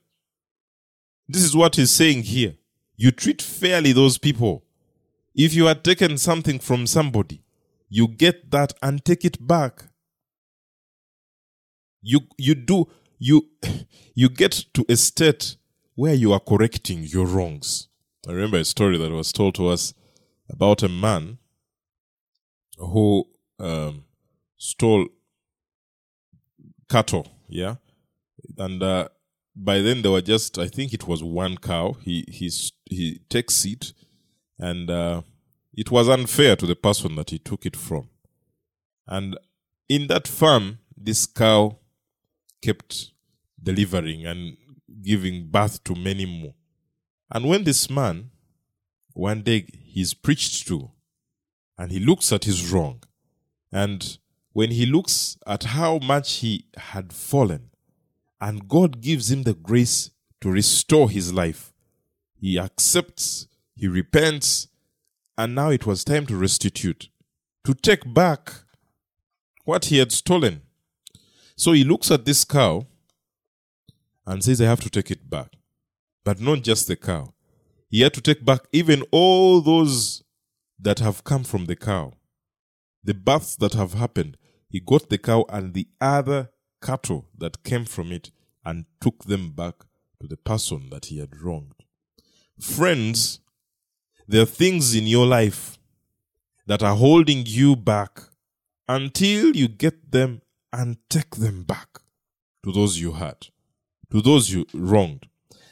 This 1.27 1.43
is 1.43 1.53
what 1.57 1.75
he's 1.75 1.91
saying 1.91 2.23
here. 2.23 2.53
You 2.95 3.11
treat 3.11 3.41
fairly 3.41 3.91
those 3.91 4.17
people. 4.17 4.63
If 5.33 5.53
you 5.53 5.65
had 5.65 5.83
taken 5.83 6.17
something 6.17 6.59
from 6.59 6.87
somebody, 6.87 7.43
you 7.89 8.07
get 8.07 8.51
that 8.51 8.71
and 8.81 9.03
take 9.03 9.25
it 9.25 9.45
back 9.45 9.89
you 12.05 12.21
you 12.37 12.55
do 12.55 12.87
you 13.17 13.49
you 14.15 14.29
get 14.29 14.51
to 14.73 14.85
a 14.87 14.95
state 14.95 15.57
where 15.95 16.13
you 16.13 16.31
are 16.31 16.39
correcting 16.39 17.03
your 17.03 17.25
wrongs. 17.25 17.87
I 18.27 18.31
remember 18.31 18.57
a 18.57 18.65
story 18.65 18.97
that 18.97 19.11
was 19.11 19.31
told 19.31 19.55
to 19.55 19.67
us 19.67 19.93
about 20.49 20.83
a 20.83 20.89
man 20.89 21.39
who 22.77 23.25
um, 23.59 24.03
stole 24.57 25.07
cattle, 26.89 27.27
yeah, 27.47 27.75
and 28.57 28.81
uh, 28.83 29.07
by 29.55 29.81
then 29.81 30.01
there 30.01 30.11
were 30.11 30.21
just 30.21 30.57
I 30.57 30.67
think 30.67 30.93
it 30.93 31.07
was 31.07 31.23
one 31.23 31.57
cow. 31.57 31.93
He 32.01 32.25
he 32.27 32.51
he 32.85 33.19
takes 33.29 33.65
it, 33.65 33.93
and 34.59 34.89
uh, 34.89 35.21
it 35.73 35.91
was 35.91 36.09
unfair 36.09 36.55
to 36.55 36.65
the 36.65 36.75
person 36.75 37.15
that 37.15 37.29
he 37.29 37.39
took 37.39 37.65
it 37.65 37.75
from, 37.75 38.09
and 39.07 39.37
in 39.87 40.07
that 40.07 40.27
farm, 40.27 40.79
this 40.97 41.25
cow 41.25 41.77
kept 42.61 43.11
delivering 43.61 44.25
and 44.25 44.57
giving 45.01 45.47
birth 45.47 45.83
to 45.83 45.95
many 45.95 46.25
more. 46.25 46.53
And 47.31 47.45
when 47.45 47.63
this 47.63 47.89
man, 47.89 48.31
one 49.13 49.41
day, 49.41 49.67
he's 49.83 50.13
preached 50.13 50.67
to, 50.67 50.91
and 51.77 51.91
he 51.91 51.99
looks 51.99 52.31
at 52.31 52.45
his 52.45 52.71
wrong, 52.71 53.03
and 53.71 54.17
when 54.53 54.71
he 54.71 54.85
looks 54.85 55.37
at 55.45 55.63
how 55.63 55.99
much 55.99 56.37
he 56.37 56.65
had 56.77 57.11
fallen, 57.11 57.71
and 58.39 58.67
God 58.67 59.01
gives 59.01 59.31
him 59.31 59.43
the 59.43 59.53
grace 59.53 60.11
to 60.41 60.49
restore 60.49 61.09
his 61.09 61.33
life, 61.33 61.73
he 62.39 62.59
accepts, 62.59 63.47
he 63.75 63.87
repents, 63.87 64.67
and 65.37 65.55
now 65.55 65.69
it 65.69 65.85
was 65.85 66.03
time 66.03 66.25
to 66.27 66.35
restitute, 66.35 67.09
to 67.65 67.73
take 67.73 68.13
back 68.13 68.53
what 69.65 69.85
he 69.85 69.97
had 69.97 70.11
stolen. 70.11 70.61
So 71.57 71.71
he 71.71 71.83
looks 71.83 72.11
at 72.11 72.25
this 72.25 72.45
cow 72.45 72.85
and 74.25 74.43
says, 74.43 74.61
I 74.61 74.65
have 74.65 74.81
to 74.81 74.89
take 74.89 75.11
it 75.11 75.29
back. 75.29 75.53
But 76.23 76.39
not 76.39 76.63
just 76.63 76.87
the 76.87 76.95
cow. 76.95 77.33
He 77.89 78.01
had 78.01 78.13
to 78.15 78.21
take 78.21 78.43
back 78.43 78.61
even 78.71 79.03
all 79.11 79.61
those 79.61 80.23
that 80.79 80.99
have 80.99 81.23
come 81.23 81.43
from 81.43 81.65
the 81.65 81.75
cow. 81.75 82.13
The 83.05 83.13
births 83.13 83.55
that 83.57 83.73
have 83.73 83.93
happened. 83.93 84.35
He 84.67 84.79
got 84.79 85.09
the 85.09 85.17
cow 85.17 85.45
and 85.47 85.73
the 85.73 85.87
other 86.01 86.49
cattle 86.81 87.27
that 87.37 87.63
came 87.63 87.85
from 87.85 88.11
it 88.11 88.31
and 88.65 88.85
took 88.99 89.25
them 89.25 89.51
back 89.51 89.75
to 90.19 90.27
the 90.27 90.37
person 90.37 90.89
that 90.89 91.05
he 91.05 91.19
had 91.19 91.39
wronged. 91.39 91.75
Friends, 92.59 93.39
there 94.27 94.41
are 94.41 94.45
things 94.45 94.95
in 94.95 95.05
your 95.05 95.27
life 95.27 95.77
that 96.65 96.81
are 96.81 96.95
holding 96.95 97.43
you 97.45 97.75
back 97.75 98.21
until 98.87 99.55
you 99.55 99.67
get 99.67 100.11
them 100.11 100.41
and 100.73 100.97
take 101.09 101.35
them 101.35 101.63
back 101.63 101.99
to 102.63 102.71
those 102.71 102.99
you 102.99 103.13
hurt 103.13 103.51
to 104.11 104.21
those 104.21 104.51
you 104.51 104.65
wronged 104.73 105.27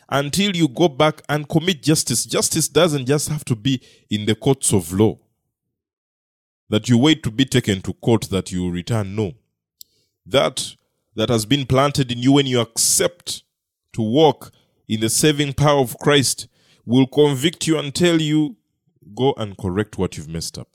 until 0.09 0.55
you 0.55 0.67
go 0.67 0.87
back 0.87 1.21
and 1.29 1.47
commit 1.49 1.81
justice. 1.81 2.25
Justice 2.25 2.67
doesn't 2.67 3.05
just 3.05 3.29
have 3.29 3.43
to 3.45 3.55
be 3.55 3.81
in 4.09 4.25
the 4.25 4.35
courts 4.35 4.73
of 4.73 4.91
law. 4.93 5.17
That 6.69 6.89
you 6.89 6.97
wait 6.97 7.23
to 7.23 7.31
be 7.31 7.45
taken 7.45 7.81
to 7.81 7.93
court 7.93 8.29
that 8.29 8.51
you 8.51 8.69
return. 8.69 9.15
No. 9.15 9.33
That 10.25 10.75
that 11.15 11.29
has 11.29 11.45
been 11.45 11.65
planted 11.65 12.11
in 12.11 12.19
you 12.19 12.33
when 12.33 12.47
you 12.47 12.59
accept 12.59 13.43
to 13.93 14.01
walk 14.01 14.51
in 14.87 14.99
the 14.99 15.09
saving 15.09 15.53
power 15.53 15.79
of 15.79 15.97
Christ 15.99 16.47
will 16.85 17.07
convict 17.07 17.67
you 17.67 17.77
and 17.77 17.93
tell 17.93 18.19
you, 18.19 18.57
go 19.15 19.33
and 19.37 19.57
correct 19.57 19.97
what 19.97 20.17
you've 20.17 20.27
messed 20.27 20.57
up. 20.57 20.69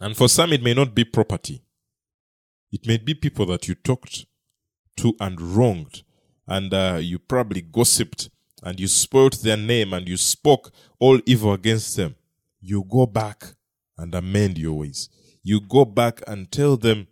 And 0.00 0.16
for 0.16 0.28
some, 0.28 0.52
it 0.52 0.62
may 0.62 0.74
not 0.74 0.94
be 0.94 1.04
property. 1.04 1.62
It 2.70 2.86
may 2.86 2.98
be 2.98 3.14
people 3.14 3.46
that 3.46 3.68
you 3.68 3.74
talked 3.74 4.26
to 4.96 5.14
and 5.20 5.40
wronged 5.40 6.02
and 6.46 6.72
uh, 6.72 6.98
you 7.00 7.18
probably 7.18 7.60
gossiped 7.60 8.30
and 8.62 8.80
you 8.80 8.88
spoiled 8.88 9.34
their 9.34 9.56
name 9.56 9.92
and 9.92 10.08
you 10.08 10.16
spoke 10.16 10.72
all 10.98 11.20
evil 11.26 11.52
against 11.52 11.96
them, 11.96 12.16
you 12.60 12.84
go 12.88 13.06
back 13.06 13.54
and 13.98 14.14
amend 14.14 14.58
your 14.58 14.74
ways. 14.74 15.08
You 15.42 15.60
go 15.60 15.84
back 15.84 16.22
and 16.26 16.50
tell 16.50 16.76
them 16.76 17.08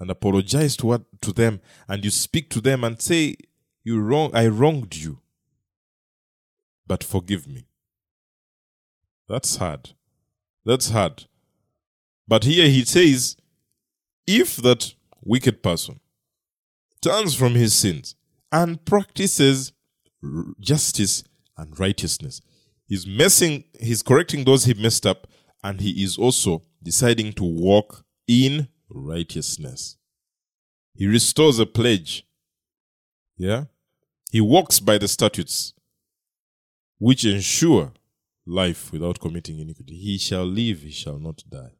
and 0.00 0.10
apologize 0.10 0.76
to 0.78 0.86
what 0.86 1.02
to 1.22 1.32
them 1.32 1.60
and 1.88 2.04
you 2.04 2.10
speak 2.10 2.50
to 2.50 2.60
them 2.60 2.84
and 2.84 3.00
say, 3.00 3.36
You 3.84 4.00
wrong 4.00 4.30
I 4.34 4.46
wronged 4.48 4.96
you. 4.96 5.20
But 6.86 7.04
forgive 7.04 7.46
me. 7.46 7.66
That's 9.28 9.56
hard. 9.56 9.90
That's 10.64 10.90
hard. 10.90 11.26
But 12.26 12.44
here 12.44 12.68
he 12.68 12.84
says, 12.84 13.36
if 14.26 14.56
that 14.56 14.94
wicked 15.22 15.62
person 15.62 16.00
turns 17.00 17.34
from 17.34 17.54
his 17.54 17.74
sins 17.74 18.14
and 18.52 18.84
practices 18.84 19.72
justice 20.60 21.24
and 21.56 21.78
righteousness. 21.78 22.40
He's 22.86 23.06
messing, 23.06 23.64
he's 23.80 24.02
correcting 24.02 24.44
those 24.44 24.64
he 24.64 24.74
messed 24.74 25.06
up, 25.06 25.26
and 25.68 25.82
he 25.82 26.02
is 26.02 26.16
also 26.16 26.62
deciding 26.82 27.30
to 27.34 27.44
walk 27.44 28.02
in 28.26 28.68
righteousness. 28.88 29.98
He 30.94 31.06
restores 31.06 31.58
a 31.58 31.66
pledge. 31.66 32.26
Yeah? 33.36 33.64
He 34.32 34.40
walks 34.40 34.80
by 34.80 34.96
the 34.96 35.08
statutes 35.08 35.74
which 36.98 37.26
ensure 37.26 37.92
life 38.46 38.90
without 38.92 39.20
committing 39.20 39.58
iniquity. 39.58 39.94
He 39.94 40.16
shall 40.16 40.46
live, 40.46 40.80
he 40.80 40.90
shall 40.90 41.18
not 41.18 41.44
die. 41.48 41.74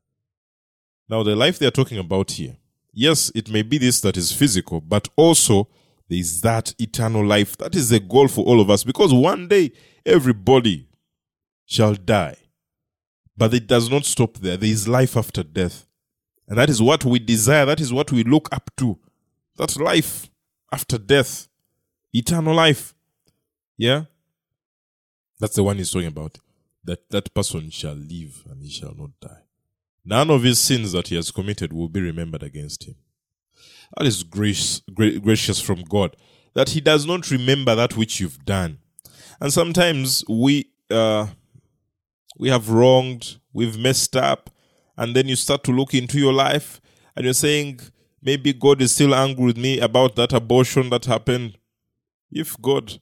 Now, 1.09 1.23
the 1.23 1.35
life 1.35 1.59
they 1.59 1.67
are 1.67 1.71
talking 1.71 1.99
about 1.99 2.33
here, 2.33 2.59
yes, 2.93 3.33
it 3.35 3.51
may 3.51 3.63
be 3.63 3.79
this 3.79 4.03
that 4.03 4.19
is 4.19 4.33
physical, 4.33 4.83
but 4.83 5.09
also 5.17 5.67
there 6.11 6.19
is 6.19 6.43
that 6.43 6.75
eternal 6.79 7.25
life. 7.25 7.57
That 7.57 7.75
is 7.75 7.89
the 7.89 8.01
goal 8.01 8.29
for 8.29 8.45
all 8.45 8.61
of 8.61 8.69
us 8.69 8.85
because 8.85 9.15
one 9.15 9.49
day 9.49 9.73
everybody 10.05 10.89
shall 11.65 11.95
die. 11.95 12.37
But 13.39 13.55
it 13.55 13.67
does 13.67 13.89
not 13.89 14.05
stop 14.05 14.39
there. 14.39 14.57
There 14.57 14.69
is 14.69 14.89
life 14.89 15.17
after 15.17 15.43
death. 15.43 15.87
And 16.49 16.59
that 16.59 16.69
is 16.69 16.83
what 16.83 17.05
we 17.05 17.19
desire. 17.19 17.65
That 17.65 17.81
is 17.81 17.93
what 17.93 18.11
we 18.13 18.25
look 18.25 18.49
up 18.53 18.71
to. 18.79 18.99
That's 19.57 19.77
life 19.77 20.29
after 20.73 20.99
death. 20.99 21.49
Eternal 22.13 22.55
life. 22.55 22.95
Yeah? 23.77 24.05
That's 25.39 25.55
the 25.55 25.63
one 25.63 25.77
he's 25.77 25.91
talking 25.91 26.09
about. 26.09 26.39
That 26.85 27.09
that 27.11 27.33
person 27.33 27.71
shall 27.71 27.95
live 27.95 28.45
and 28.51 28.63
he 28.63 28.71
shall 28.71 28.95
not 28.97 29.11
die. 29.21 29.45
None 30.05 30.31
of 30.31 30.43
his 30.43 30.59
sins 30.59 30.93
that 30.93 31.09
he 31.09 31.17
has 31.17 31.31
committed 31.31 31.73
will 31.73 31.89
be 31.89 32.01
remembered 32.01 32.43
against 32.43 32.85
him. 32.85 32.97
That 33.97 34.07
is 34.07 34.23
grace, 34.23 34.83
gracious 34.95 35.61
from 35.61 35.83
God, 35.85 36.17
that 36.55 36.71
He 36.71 36.81
does 36.81 37.07
not 37.07 37.31
remember 37.31 37.75
that 37.75 37.97
which 37.97 38.21
you've 38.21 38.45
done. 38.45 38.79
And 39.41 39.53
sometimes 39.53 40.25
we 40.29 40.71
uh, 40.91 41.29
we 42.39 42.49
have 42.49 42.71
wronged, 42.71 43.39
we've 43.53 43.79
messed 43.79 44.17
up, 44.17 44.51
and 44.97 45.15
then 45.15 45.29
you 45.29 45.37
start 45.37 45.65
to 45.65 45.73
look 45.73 45.93
into 45.93 46.19
your 46.19 46.33
life, 46.33 46.81
and 47.15 47.25
you're 47.25 47.35
saying, 47.35 47.81
maybe 48.23 48.53
God 48.53 48.81
is 48.81 48.93
still 48.93 49.15
angry 49.15 49.45
with 49.45 49.59
me 49.59 49.81
about 49.81 50.17
that 50.17 50.33
abortion 50.33 50.91
that 50.91 51.05
happened. 51.05 51.59
If 52.31 52.61
God, 52.63 53.01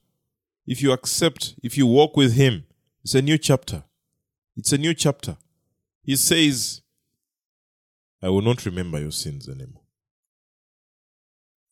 if 0.66 0.82
you 0.82 0.92
accept, 0.92 1.54
if 1.62 1.76
you 1.76 1.86
walk 1.86 2.16
with 2.16 2.34
Him, 2.34 2.64
it's 3.04 3.14
a 3.14 3.22
new 3.22 3.38
chapter. 3.38 3.84
It's 4.56 4.72
a 4.72 4.78
new 4.78 4.94
chapter. 4.94 5.36
He 6.02 6.16
says, 6.16 6.80
I 8.22 8.30
will 8.30 8.42
not 8.42 8.64
remember 8.64 8.98
your 8.98 9.10
sins 9.10 9.48
anymore. 9.48 9.82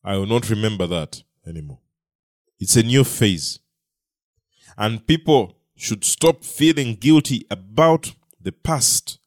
I 0.03 0.17
will 0.17 0.27
not 0.27 0.49
remember 0.49 0.85
that 0.87 1.23
anymore. 1.47 1.79
It's 2.59 2.75
a 2.75 2.83
new 2.83 3.03
phase. 3.03 3.59
And 4.77 5.05
people 5.07 5.57
should 5.75 6.03
stop 6.03 6.43
feeling 6.43 6.95
guilty 6.95 7.45
about 7.49 8.13
the 8.41 8.51
past, 8.51 9.19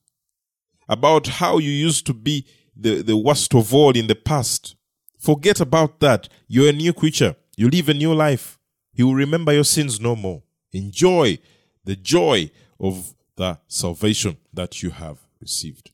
about 0.89 1.27
how 1.27 1.59
you 1.59 1.71
used 1.71 2.07
to 2.07 2.15
be 2.15 2.47
the, 2.77 3.03
the 3.03 3.17
worst 3.17 3.55
of 3.55 3.75
all 3.75 3.97
in 3.97 4.07
the 4.07 4.15
past. 4.15 4.77
Forget 5.19 5.61
about 5.61 6.01
that. 6.01 6.29
You're 6.47 6.71
a 6.71 6.73
new 6.73 6.93
creature. 6.93 7.37
You 7.57 7.69
live 7.69 7.89
a 7.89 7.95
new 7.95 8.15
life. 8.15 8.59
He 8.93 9.03
will 9.03 9.15
remember 9.15 9.53
your 9.53 9.65
sins 9.65 10.01
no 10.01 10.17
more. 10.17 10.43
Enjoy 10.73 11.39
the 11.85 11.97
joy 11.97 12.51
of 12.79 13.15
the 13.37 13.59
salvation 13.67 14.37
that 14.53 14.83
you 14.83 14.91
have 14.91 15.19
received. 15.41 15.91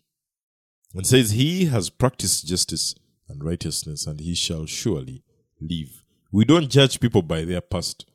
And 0.94 1.06
says, 1.06 1.32
He 1.32 1.66
has 1.66 1.90
practiced 1.90 2.46
justice 2.46 2.94
and 3.28 3.42
righteousness, 3.42 4.06
and 4.06 4.20
he 4.20 4.34
shall 4.34 4.66
surely 4.66 5.22
live. 5.60 6.04
We 6.30 6.44
don't 6.44 6.68
judge 6.68 7.00
people 7.00 7.22
by 7.22 7.44
their 7.44 7.60
past. 7.60 8.06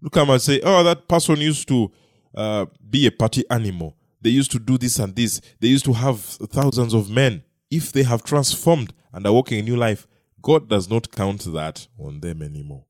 Look 0.00 0.12
come 0.12 0.30
and 0.30 0.40
say, 0.40 0.60
oh, 0.62 0.82
that 0.84 1.08
person 1.08 1.36
used 1.38 1.68
to 1.68 1.90
uh, 2.34 2.66
be 2.88 3.06
a 3.06 3.10
party 3.10 3.44
animal. 3.50 3.96
They 4.20 4.30
used 4.30 4.50
to 4.52 4.58
do 4.58 4.78
this 4.78 4.98
and 4.98 5.14
this. 5.14 5.40
They 5.60 5.68
used 5.68 5.84
to 5.86 5.92
have 5.92 6.20
thousands 6.20 6.94
of 6.94 7.10
men. 7.10 7.42
If 7.70 7.92
they 7.92 8.02
have 8.02 8.22
transformed 8.22 8.92
and 9.12 9.26
are 9.26 9.32
walking 9.32 9.58
a 9.58 9.62
new 9.62 9.76
life, 9.76 10.06
God 10.42 10.68
does 10.68 10.88
not 10.88 11.10
count 11.10 11.52
that 11.52 11.88
on 11.98 12.20
them 12.20 12.42
anymore. 12.42 12.84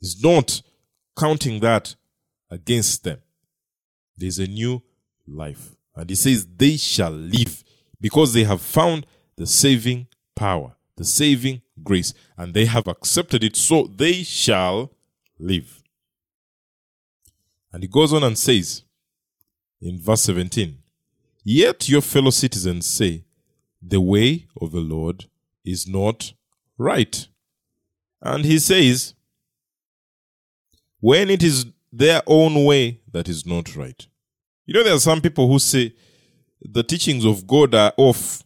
He's 0.00 0.22
not 0.22 0.62
counting 1.18 1.60
that 1.60 1.94
against 2.50 3.04
them. 3.04 3.18
There's 4.16 4.38
a 4.38 4.46
new 4.46 4.82
life. 5.26 5.76
And 5.94 6.10
he 6.10 6.16
says, 6.16 6.46
they 6.46 6.76
shall 6.76 7.10
live 7.10 7.64
because 8.00 8.34
they 8.34 8.44
have 8.44 8.60
found 8.60 9.06
the 9.36 9.46
saving 9.46 10.08
power 10.34 10.76
the 10.96 11.04
saving 11.04 11.62
grace, 11.82 12.14
and 12.36 12.54
they 12.54 12.64
have 12.64 12.88
accepted 12.88 13.44
it, 13.44 13.56
so 13.56 13.84
they 13.84 14.22
shall 14.22 14.92
live. 15.38 15.75
And 17.76 17.82
he 17.82 17.88
goes 17.88 18.14
on 18.14 18.24
and 18.24 18.38
says 18.38 18.84
in 19.82 20.00
verse 20.00 20.22
17, 20.22 20.78
Yet 21.44 21.90
your 21.90 22.00
fellow 22.00 22.30
citizens 22.30 22.86
say, 22.86 23.26
The 23.82 24.00
way 24.00 24.46
of 24.58 24.72
the 24.72 24.80
Lord 24.80 25.26
is 25.62 25.86
not 25.86 26.32
right. 26.78 27.28
And 28.22 28.46
he 28.46 28.58
says, 28.60 29.12
When 31.00 31.28
it 31.28 31.42
is 31.42 31.66
their 31.92 32.22
own 32.26 32.64
way 32.64 33.02
that 33.12 33.28
is 33.28 33.44
not 33.44 33.76
right. 33.76 34.06
You 34.64 34.72
know, 34.72 34.82
there 34.82 34.94
are 34.94 34.98
some 34.98 35.20
people 35.20 35.46
who 35.46 35.58
say 35.58 35.94
the 36.62 36.82
teachings 36.82 37.26
of 37.26 37.46
God 37.46 37.74
are 37.74 37.92
off. 37.98 38.42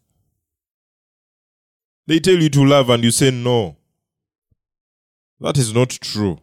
They 2.08 2.18
tell 2.18 2.34
you 2.34 2.48
to 2.48 2.64
love 2.64 2.90
and 2.90 3.04
you 3.04 3.12
say 3.12 3.30
no. 3.30 3.76
That 5.38 5.56
is 5.56 5.72
not 5.72 5.90
true. 5.90 6.40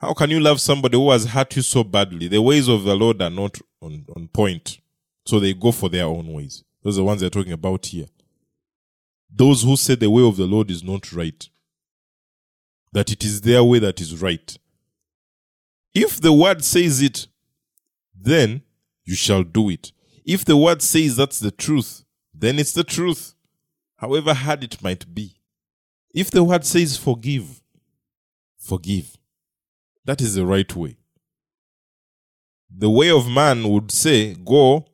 How 0.00 0.14
can 0.14 0.30
you 0.30 0.38
love 0.38 0.60
somebody 0.60 0.96
who 0.96 1.10
has 1.10 1.24
hurt 1.24 1.56
you 1.56 1.62
so 1.62 1.82
badly? 1.82 2.28
The 2.28 2.40
ways 2.40 2.68
of 2.68 2.84
the 2.84 2.94
Lord 2.94 3.20
are 3.20 3.30
not 3.30 3.58
on, 3.80 4.04
on 4.14 4.28
point. 4.28 4.78
So 5.26 5.40
they 5.40 5.52
go 5.52 5.72
for 5.72 5.88
their 5.88 6.06
own 6.06 6.32
ways. 6.32 6.64
Those 6.82 6.96
are 6.96 7.00
the 7.00 7.04
ones 7.04 7.20
they're 7.20 7.30
talking 7.30 7.52
about 7.52 7.84
here. 7.86 8.06
Those 9.30 9.62
who 9.62 9.76
say 9.76 9.94
the 9.94 10.08
way 10.08 10.26
of 10.26 10.36
the 10.36 10.46
Lord 10.46 10.70
is 10.70 10.82
not 10.82 11.12
right, 11.12 11.48
that 12.92 13.10
it 13.12 13.24
is 13.24 13.42
their 13.42 13.62
way 13.62 13.78
that 13.80 14.00
is 14.00 14.22
right. 14.22 14.56
If 15.94 16.20
the 16.20 16.32
word 16.32 16.64
says 16.64 17.02
it, 17.02 17.26
then 18.18 18.62
you 19.04 19.14
shall 19.14 19.42
do 19.42 19.68
it. 19.68 19.92
If 20.24 20.44
the 20.44 20.56
word 20.56 20.80
says 20.80 21.16
that's 21.16 21.40
the 21.40 21.50
truth, 21.50 22.04
then 22.32 22.58
it's 22.58 22.72
the 22.72 22.84
truth, 22.84 23.34
however 23.96 24.32
hard 24.32 24.64
it 24.64 24.82
might 24.82 25.12
be. 25.14 25.34
If 26.14 26.30
the 26.30 26.44
word 26.44 26.64
says 26.64 26.96
forgive, 26.96 27.62
forgive. 28.56 29.17
That 30.08 30.22
is 30.22 30.36
the 30.36 30.46
right 30.46 30.74
way. 30.74 30.96
The 32.74 32.88
way 32.88 33.10
of 33.10 33.28
man 33.28 33.68
would 33.68 33.92
say, 33.92 34.32
go 34.32 34.86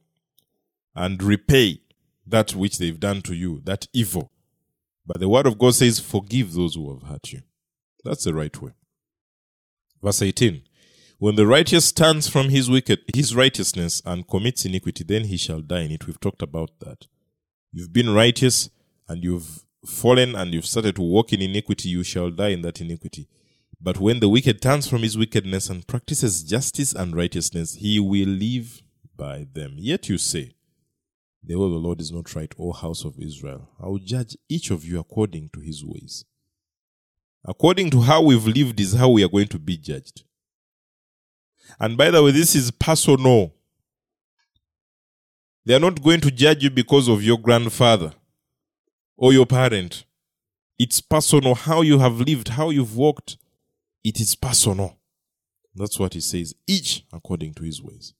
and 0.92 1.22
repay 1.22 1.82
that 2.26 2.52
which 2.56 2.78
they've 2.78 2.98
done 2.98 3.22
to 3.22 3.32
you, 3.32 3.60
that 3.62 3.86
evil. 3.92 4.32
But 5.06 5.20
the 5.20 5.28
word 5.28 5.46
of 5.46 5.56
God 5.56 5.76
says, 5.76 6.00
forgive 6.00 6.54
those 6.54 6.74
who 6.74 6.92
have 6.92 7.08
hurt 7.08 7.32
you. 7.32 7.42
That's 8.02 8.24
the 8.24 8.34
right 8.34 8.60
way. 8.60 8.72
Verse 10.02 10.20
18 10.20 10.62
When 11.18 11.36
the 11.36 11.46
righteous 11.46 11.92
turns 11.92 12.26
from 12.26 12.48
his 12.48 12.68
wicked, 12.68 12.98
his 13.14 13.36
righteousness 13.36 14.02
and 14.04 14.26
commits 14.26 14.64
iniquity, 14.64 15.04
then 15.04 15.26
he 15.26 15.36
shall 15.36 15.60
die 15.60 15.82
in 15.82 15.92
it. 15.92 16.08
We've 16.08 16.18
talked 16.18 16.42
about 16.42 16.80
that. 16.80 17.06
You've 17.70 17.92
been 17.92 18.12
righteous 18.12 18.68
and 19.08 19.22
you've 19.22 19.64
fallen 19.86 20.34
and 20.34 20.52
you've 20.52 20.66
started 20.66 20.96
to 20.96 21.02
walk 21.02 21.32
in 21.32 21.40
iniquity, 21.40 21.90
you 21.90 22.02
shall 22.02 22.32
die 22.32 22.48
in 22.48 22.62
that 22.62 22.80
iniquity. 22.80 23.28
But 23.84 23.98
when 23.98 24.20
the 24.20 24.30
wicked 24.30 24.62
turns 24.62 24.88
from 24.88 25.02
his 25.02 25.18
wickedness 25.18 25.68
and 25.68 25.86
practices 25.86 26.42
justice 26.42 26.94
and 26.94 27.14
righteousness, 27.14 27.74
he 27.74 28.00
will 28.00 28.26
live 28.26 28.82
by 29.14 29.46
them. 29.52 29.74
Yet 29.76 30.08
you 30.08 30.16
say, 30.16 30.54
The 31.42 31.56
way 31.56 31.66
of 31.66 31.72
the 31.72 31.76
Lord 31.76 32.00
is 32.00 32.10
not 32.10 32.34
right, 32.34 32.50
O 32.58 32.72
house 32.72 33.04
of 33.04 33.18
Israel. 33.20 33.68
I 33.78 33.88
will 33.88 33.98
judge 33.98 34.38
each 34.48 34.70
of 34.70 34.86
you 34.86 34.98
according 34.98 35.50
to 35.52 35.60
his 35.60 35.84
ways. 35.84 36.24
According 37.44 37.90
to 37.90 38.00
how 38.00 38.22
we've 38.22 38.46
lived, 38.46 38.80
is 38.80 38.94
how 38.94 39.10
we 39.10 39.22
are 39.22 39.28
going 39.28 39.48
to 39.48 39.58
be 39.58 39.76
judged. 39.76 40.24
And 41.78 41.98
by 41.98 42.10
the 42.10 42.22
way, 42.22 42.30
this 42.30 42.54
is 42.54 42.70
personal. 42.70 43.52
They 45.66 45.74
are 45.74 45.80
not 45.80 46.02
going 46.02 46.22
to 46.22 46.30
judge 46.30 46.64
you 46.64 46.70
because 46.70 47.06
of 47.06 47.22
your 47.22 47.36
grandfather 47.36 48.14
or 49.18 49.34
your 49.34 49.44
parent. 49.44 50.06
It's 50.78 51.02
personal 51.02 51.54
how 51.54 51.82
you 51.82 51.98
have 51.98 52.18
lived, 52.18 52.48
how 52.48 52.70
you've 52.70 52.96
walked, 52.96 53.36
it 54.04 54.20
is 54.20 54.36
personal. 54.36 54.98
That's 55.74 55.98
what 55.98 56.14
he 56.14 56.20
says, 56.20 56.54
each 56.66 57.04
according 57.12 57.54
to 57.54 57.64
his 57.64 57.82
ways. 57.82 58.12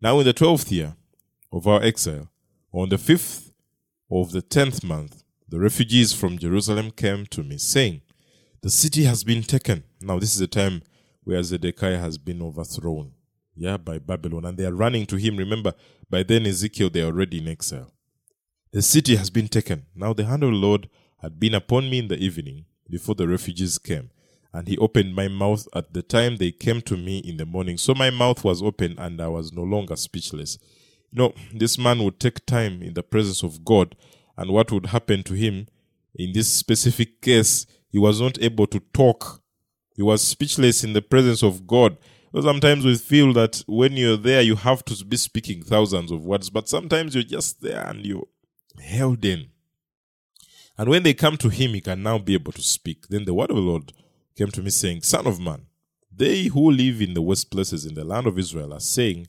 Now, 0.00 0.18
in 0.20 0.26
the 0.26 0.34
twelfth 0.34 0.70
year 0.70 0.94
of 1.50 1.66
our 1.66 1.82
exile, 1.82 2.30
on 2.72 2.90
the 2.90 2.98
fifth 2.98 3.52
of 4.10 4.32
the 4.32 4.42
tenth 4.42 4.84
month, 4.84 5.24
the 5.48 5.58
refugees 5.58 6.12
from 6.12 6.38
Jerusalem 6.38 6.90
came 6.90 7.24
to 7.26 7.42
me, 7.42 7.56
saying, 7.56 8.02
The 8.60 8.70
city 8.70 9.04
has 9.04 9.24
been 9.24 9.42
taken. 9.42 9.84
Now, 10.00 10.18
this 10.18 10.34
is 10.34 10.40
the 10.40 10.46
time 10.46 10.82
where 11.24 11.42
Zedekiah 11.42 11.98
has 11.98 12.18
been 12.18 12.42
overthrown, 12.42 13.12
yeah, 13.56 13.78
by 13.78 13.98
Babylon, 13.98 14.44
and 14.44 14.58
they 14.58 14.66
are 14.66 14.74
running 14.74 15.06
to 15.06 15.16
him. 15.16 15.36
Remember, 15.36 15.72
by 16.10 16.22
then 16.22 16.46
Ezekiel, 16.46 16.90
they 16.90 17.00
are 17.00 17.06
already 17.06 17.38
in 17.38 17.48
exile. 17.48 17.92
The 18.72 18.82
city 18.82 19.16
has 19.16 19.30
been 19.30 19.48
taken. 19.48 19.86
Now, 19.94 20.12
the 20.12 20.26
hand 20.26 20.42
of 20.42 20.50
the 20.50 20.56
Lord 20.56 20.90
had 21.22 21.40
been 21.40 21.54
upon 21.54 21.88
me 21.88 22.00
in 22.00 22.08
the 22.08 22.18
evening 22.18 22.66
before 22.88 23.14
the 23.14 23.26
refugees 23.26 23.78
came 23.78 24.10
and 24.56 24.68
he 24.68 24.78
opened 24.78 25.14
my 25.14 25.28
mouth 25.28 25.68
at 25.74 25.92
the 25.92 26.00
time 26.00 26.36
they 26.36 26.50
came 26.50 26.80
to 26.80 26.96
me 26.96 27.18
in 27.18 27.36
the 27.36 27.44
morning. 27.44 27.76
So 27.76 27.94
my 27.94 28.08
mouth 28.08 28.42
was 28.42 28.62
open 28.62 28.94
and 28.96 29.20
I 29.20 29.28
was 29.28 29.52
no 29.52 29.62
longer 29.62 29.96
speechless. 29.96 30.56
Know, 31.12 31.34
this 31.52 31.76
man 31.76 32.02
would 32.02 32.18
take 32.18 32.46
time 32.46 32.82
in 32.82 32.94
the 32.94 33.02
presence 33.02 33.42
of 33.42 33.66
God, 33.66 33.94
and 34.36 34.50
what 34.50 34.72
would 34.72 34.86
happen 34.86 35.22
to 35.24 35.34
him 35.34 35.66
in 36.14 36.32
this 36.32 36.48
specific 36.48 37.20
case, 37.20 37.66
he 37.90 37.98
was 37.98 38.18
not 38.18 38.42
able 38.42 38.66
to 38.68 38.80
talk. 38.94 39.42
He 39.94 40.02
was 40.02 40.24
speechless 40.24 40.82
in 40.82 40.94
the 40.94 41.02
presence 41.02 41.42
of 41.42 41.66
God. 41.66 41.98
sometimes 42.40 42.84
we 42.86 42.96
feel 42.96 43.34
that 43.34 43.62
when 43.66 43.92
you're 43.92 44.16
there, 44.16 44.40
you 44.40 44.56
have 44.56 44.84
to 44.86 45.04
be 45.04 45.18
speaking 45.18 45.62
thousands 45.62 46.10
of 46.10 46.24
words, 46.24 46.48
but 46.48 46.66
sometimes 46.66 47.14
you're 47.14 47.24
just 47.24 47.60
there 47.60 47.86
and 47.86 48.06
you're 48.06 48.26
held 48.82 49.22
in. 49.22 49.48
And 50.78 50.88
when 50.88 51.02
they 51.02 51.14
come 51.14 51.36
to 51.38 51.50
him, 51.50 51.74
he 51.74 51.82
can 51.82 52.02
now 52.02 52.18
be 52.18 52.34
able 52.34 52.52
to 52.52 52.62
speak. 52.62 53.08
Then 53.08 53.26
the 53.26 53.34
word 53.34 53.50
of 53.50 53.56
the 53.56 53.62
Lord 53.62 53.92
came 54.36 54.48
to 54.48 54.62
me 54.62 54.70
saying, 54.70 55.02
Son 55.02 55.26
of 55.26 55.40
man, 55.40 55.66
they 56.14 56.44
who 56.44 56.70
live 56.70 57.00
in 57.00 57.14
the 57.14 57.22
west 57.22 57.50
places 57.50 57.84
in 57.84 57.94
the 57.94 58.04
land 58.04 58.26
of 58.26 58.38
Israel 58.38 58.72
are 58.72 58.80
saying, 58.80 59.28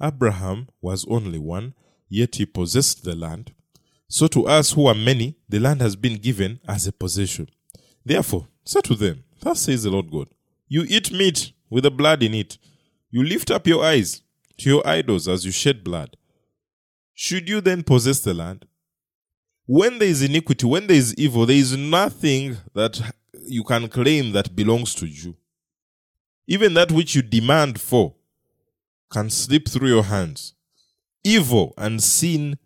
Abraham 0.00 0.68
was 0.80 1.06
only 1.08 1.38
one, 1.38 1.74
yet 2.08 2.36
he 2.36 2.46
possessed 2.46 3.04
the 3.04 3.14
land. 3.14 3.52
So 4.08 4.26
to 4.28 4.46
us 4.46 4.72
who 4.72 4.86
are 4.86 4.94
many, 4.94 5.36
the 5.48 5.60
land 5.60 5.80
has 5.80 5.94
been 5.94 6.16
given 6.16 6.60
as 6.66 6.86
a 6.86 6.92
possession. 6.92 7.48
Therefore, 8.04 8.48
say 8.64 8.80
to 8.82 8.94
them, 8.94 9.24
Thus 9.40 9.62
says 9.62 9.84
the 9.84 9.90
Lord 9.90 10.10
God, 10.10 10.28
You 10.68 10.84
eat 10.88 11.12
meat 11.12 11.52
with 11.68 11.84
the 11.84 11.90
blood 11.90 12.22
in 12.22 12.34
it. 12.34 12.58
You 13.10 13.22
lift 13.22 13.50
up 13.50 13.66
your 13.66 13.84
eyes 13.84 14.22
to 14.58 14.68
your 14.68 14.86
idols 14.86 15.28
as 15.28 15.44
you 15.44 15.52
shed 15.52 15.84
blood. 15.84 16.16
Should 17.14 17.48
you 17.48 17.60
then 17.60 17.82
possess 17.82 18.20
the 18.20 18.34
land? 18.34 18.66
When 19.66 19.98
there 19.98 20.08
is 20.08 20.22
iniquity, 20.22 20.66
when 20.66 20.86
there 20.86 20.96
is 20.96 21.14
evil, 21.14 21.46
there 21.46 21.56
is 21.56 21.76
nothing 21.76 22.56
that 22.74 23.00
you 23.46 23.64
can 23.64 23.88
claim 23.88 24.32
that 24.32 24.54
belongs 24.54 24.94
to 24.96 25.06
you. 25.06 25.36
Even 26.46 26.74
that 26.74 26.90
which 26.90 27.14
you 27.14 27.22
demand 27.22 27.80
for 27.80 28.14
can 29.10 29.30
slip 29.30 29.68
through 29.68 29.88
your 29.88 30.04
hands. 30.04 30.54
Evil 31.22 31.74
and 31.76 32.02
sin 32.02 32.58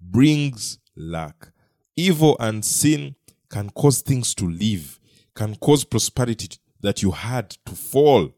brings 0.00 0.78
lack. 0.96 1.48
Evil 1.96 2.36
and 2.40 2.64
sin 2.64 3.14
can 3.48 3.70
cause 3.70 4.00
things 4.00 4.34
to 4.34 4.48
leave, 4.48 4.98
can 5.34 5.54
cause 5.56 5.84
prosperity 5.84 6.58
that 6.80 7.02
you 7.02 7.10
had 7.10 7.50
to 7.66 7.74
fall. 7.74 8.30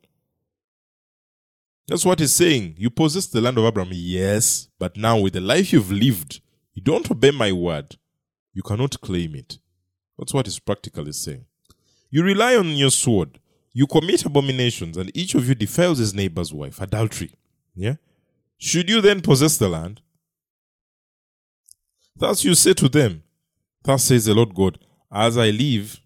That's 1.86 2.04
what 2.04 2.20
he's 2.20 2.34
saying. 2.34 2.74
You 2.78 2.90
possess 2.90 3.26
the 3.26 3.40
land 3.40 3.58
of 3.58 3.64
Abraham, 3.64 3.92
yes, 3.94 4.68
but 4.78 4.96
now 4.96 5.18
with 5.18 5.34
the 5.34 5.40
life 5.40 5.72
you've 5.72 5.92
lived, 5.92 6.40
you 6.72 6.82
don't 6.82 7.10
obey 7.10 7.30
my 7.30 7.52
word. 7.52 7.96
You 8.52 8.62
cannot 8.62 9.00
claim 9.00 9.34
it. 9.34 9.58
That's 10.18 10.32
what 10.32 10.46
he's 10.46 10.58
practically 10.58 11.12
saying. 11.12 11.44
You 12.14 12.22
rely 12.22 12.54
on 12.54 12.68
your 12.76 12.92
sword. 12.92 13.40
You 13.72 13.88
commit 13.88 14.24
abominations, 14.24 14.96
and 14.96 15.10
each 15.16 15.34
of 15.34 15.48
you 15.48 15.56
defiles 15.56 15.98
his 15.98 16.14
neighbor's 16.14 16.54
wife. 16.54 16.80
Adultery. 16.80 17.32
Yeah? 17.74 17.96
Should 18.56 18.88
you 18.88 19.00
then 19.00 19.20
possess 19.20 19.56
the 19.56 19.68
land? 19.68 20.00
Thus 22.14 22.44
you 22.44 22.54
say 22.54 22.72
to 22.74 22.88
them, 22.88 23.24
Thus 23.82 24.04
says 24.04 24.26
the 24.26 24.34
Lord 24.34 24.54
God, 24.54 24.78
As 25.10 25.36
I 25.36 25.50
live, 25.50 26.00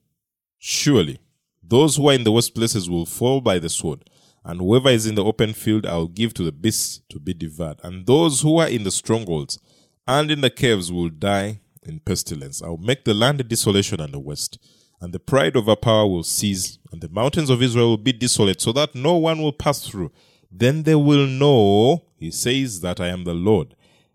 surely 0.57 1.19
those 1.63 1.97
who 1.97 2.09
are 2.09 2.15
in 2.15 2.25
the 2.25 2.33
worst 2.33 2.55
places 2.55 2.89
will 2.89 3.05
fall 3.05 3.43
by 3.43 3.59
the 3.59 3.69
sword, 3.69 4.09
and 4.47 4.61
whoever 4.61 4.89
is 4.89 5.05
in 5.05 5.15
the 5.15 5.25
open 5.25 5.53
field 5.53 5.85
I 5.85 5.97
will 5.97 6.09
give 6.09 6.33
to 6.35 6.43
the 6.43 6.53
beasts 6.53 7.03
to 7.11 7.21
be 7.21 7.35
devoured, 7.35 7.81
and 7.83 8.07
those 8.07 8.41
who 8.41 8.57
are 8.57 8.69
in 8.69 8.85
the 8.85 8.91
strongholds 8.91 9.59
and 10.07 10.31
in 10.31 10.41
the 10.41 10.49
caves 10.49 10.91
will 10.91 11.11
die 11.11 11.61
in 11.83 12.01
pestilence. 12.01 12.63
I 12.63 12.69
will 12.69 12.79
make 12.79 13.05
the 13.05 13.13
land 13.13 13.43
a 13.43 13.45
desolation 13.45 14.01
and 14.01 14.15
a 14.15 14.19
waste 14.19 14.59
and 15.01 15.13
the 15.13 15.21
pride 15.21 15.57
of 15.57 15.69
our 15.69 15.77
power 15.77 16.07
will 16.07 16.25
cease, 16.25 16.79
and 16.93 17.01
the 17.01 17.09
mountains 17.09 17.51
of 17.51 17.63
Israel 17.63 17.91
will 17.91 17.97
be 17.99 18.13
desolate, 18.13 18.61
so 18.61 18.73
that 18.73 18.95
no 18.95 19.17
one 19.17 19.41
will 19.41 19.53
pass 19.53 19.87
through. 19.87 20.11
Then 20.51 20.83
they 20.83 20.95
will 20.95 21.27
know, 21.27 22.05
he 22.17 22.31
says, 22.31 22.81
that 22.81 23.01
I 23.01 23.09
am 23.09 23.25
the 23.25 23.35
Lord, 23.35 23.75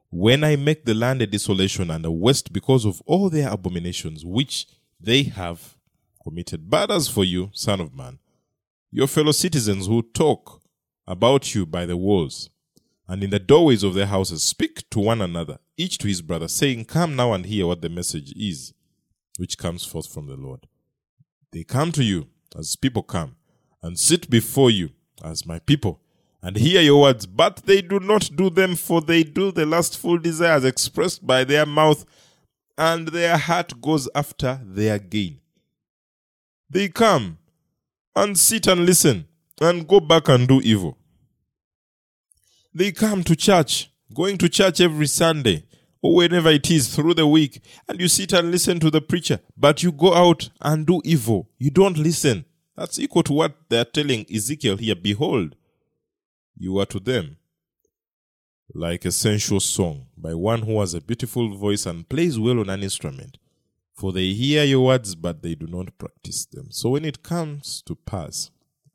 when 0.10 0.44
I 0.44 0.56
make 0.56 0.86
the 0.86 0.94
land 0.94 1.22
a 1.22 1.28
desolation 1.28 1.90
and 1.90 2.06
a 2.06 2.12
waste 2.12 2.54
because 2.54 2.86
of 2.86 3.02
all 3.06 3.30
their 3.30 3.50
abominations 3.50 4.26
which 4.26 4.68
they 5.00 5.24
have 5.24 5.76
committed. 6.22 6.70
But 6.70 6.92
as 6.92 7.08
for 7.08 7.24
you, 7.24 7.50
son 7.54 7.82
of 7.82 7.96
man, 7.96 8.20
your 8.92 9.08
fellow 9.08 9.32
citizens 9.32 9.88
who 9.88 10.02
talk 10.02 10.62
about 11.08 11.56
you 11.56 11.66
by 11.66 11.86
the 11.86 11.98
walls 11.98 12.50
and 13.08 13.24
in 13.24 13.32
the 13.32 13.40
doorways 13.40 13.84
of 13.84 13.96
their 13.96 14.06
houses 14.06 14.44
speak 14.44 14.90
to 14.92 15.00
one 15.00 15.22
another, 15.22 15.60
each 15.78 15.98
to 16.00 16.08
his 16.08 16.22
brother, 16.22 16.48
saying, 16.48 16.86
Come 16.86 17.16
now 17.16 17.34
and 17.34 17.46
hear 17.46 17.68
what 17.68 17.82
the 17.82 17.90
message 17.90 18.34
is 18.36 18.74
which 19.38 19.58
comes 19.58 19.84
forth 19.84 20.08
from 20.08 20.28
the 20.28 20.36
Lord. 20.36 20.68
They 21.54 21.64
come 21.64 21.92
to 21.92 22.04
you 22.04 22.30
as 22.58 22.76
people 22.76 23.04
come 23.04 23.36
and 23.84 23.98
sit 24.00 24.28
before 24.28 24.72
you 24.72 24.90
as 25.24 25.46
my 25.46 25.60
people 25.60 26.02
and 26.42 26.58
hear 26.58 26.82
your 26.82 27.00
words, 27.00 27.28
but 27.28 27.58
they 27.66 27.80
do 27.82 28.00
not 28.00 28.32
do 28.36 28.50
them, 28.50 28.76
for 28.76 29.02
they 29.02 29.24
do 29.24 29.52
the 29.52 29.66
lustful 29.66 30.18
desires 30.18 30.66
expressed 30.66 31.26
by 31.26 31.44
their 31.44 31.66
mouth, 31.68 32.06
and 32.76 33.10
their 33.10 33.38
heart 33.38 33.80
goes 33.82 34.10
after 34.16 34.60
their 34.66 34.98
gain. 34.98 35.40
They 36.70 36.90
come 36.90 37.38
and 38.16 38.38
sit 38.38 38.66
and 38.66 38.86
listen 38.86 39.28
and 39.62 39.88
go 39.88 40.00
back 40.00 40.28
and 40.30 40.48
do 40.48 40.60
evil. 40.62 40.98
They 42.74 42.92
come 42.92 43.24
to 43.26 43.36
church, 43.36 43.92
going 44.12 44.40
to 44.40 44.50
church 44.50 44.82
every 44.82 45.08
Sunday 45.08 45.66
whenever 46.12 46.50
it 46.50 46.70
is 46.70 46.94
through 46.94 47.14
the 47.14 47.28
week, 47.28 47.62
and 47.88 48.00
you 48.00 48.08
sit 48.08 48.34
and 48.34 48.52
listen 48.52 48.80
to 48.82 48.92
the 48.92 49.02
preacher, 49.02 49.40
but 49.56 49.82
you 49.84 49.92
go 49.92 50.14
out 50.14 50.50
and 50.62 50.86
do 50.86 51.02
evil. 51.06 51.50
You 51.58 51.72
don't 51.72 51.98
listen. 51.98 52.46
That's 52.76 53.00
equal 53.00 53.24
to 53.24 53.34
what 53.34 53.56
they're 53.70 53.86
telling 53.86 54.26
Ezekiel 54.34 54.78
here. 54.78 54.96
Behold, 54.96 55.56
you 56.58 56.78
are 56.80 56.86
to 56.88 57.00
them 57.00 57.38
like 58.74 59.06
a 59.06 59.12
sensual 59.12 59.60
song 59.60 60.08
by 60.18 60.34
one 60.34 60.64
who 60.64 60.80
has 60.80 60.94
a 60.94 61.02
beautiful 61.02 61.56
voice 61.56 61.86
and 61.86 62.10
plays 62.10 62.40
well 62.40 62.60
on 62.60 62.70
an 62.70 62.84
instrument. 62.84 63.38
For 63.94 64.12
they 64.12 64.34
hear 64.34 64.64
your 64.64 64.86
words, 64.86 65.14
but 65.14 65.44
they 65.44 65.54
do 65.54 65.68
not 65.68 65.98
practice 66.00 66.46
them. 66.46 66.68
So 66.72 66.90
when 66.90 67.06
it 67.06 67.22
comes 67.22 67.84
to 67.86 67.96
pass, 67.96 68.50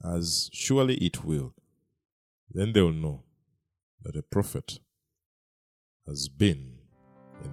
as 0.04 0.50
surely 0.52 0.96
it 0.96 1.24
will, 1.24 1.54
then 2.50 2.72
they 2.72 2.80
will 2.80 2.92
know 2.92 3.22
that 4.02 4.16
a 4.16 4.22
prophet 4.22 4.80
has 6.06 6.28
been 6.28 6.77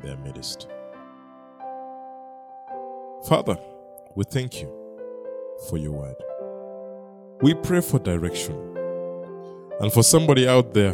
in 0.01 0.07
their 0.07 0.17
midst. 0.17 0.67
Father, 3.27 3.57
we 4.15 4.23
thank 4.23 4.61
you 4.61 4.71
for 5.69 5.77
your 5.77 5.91
word. 5.91 6.15
We 7.41 7.53
pray 7.53 7.81
for 7.81 7.99
direction. 7.99 8.55
And 9.79 9.91
for 9.91 10.03
somebody 10.03 10.47
out 10.47 10.73
there 10.73 10.93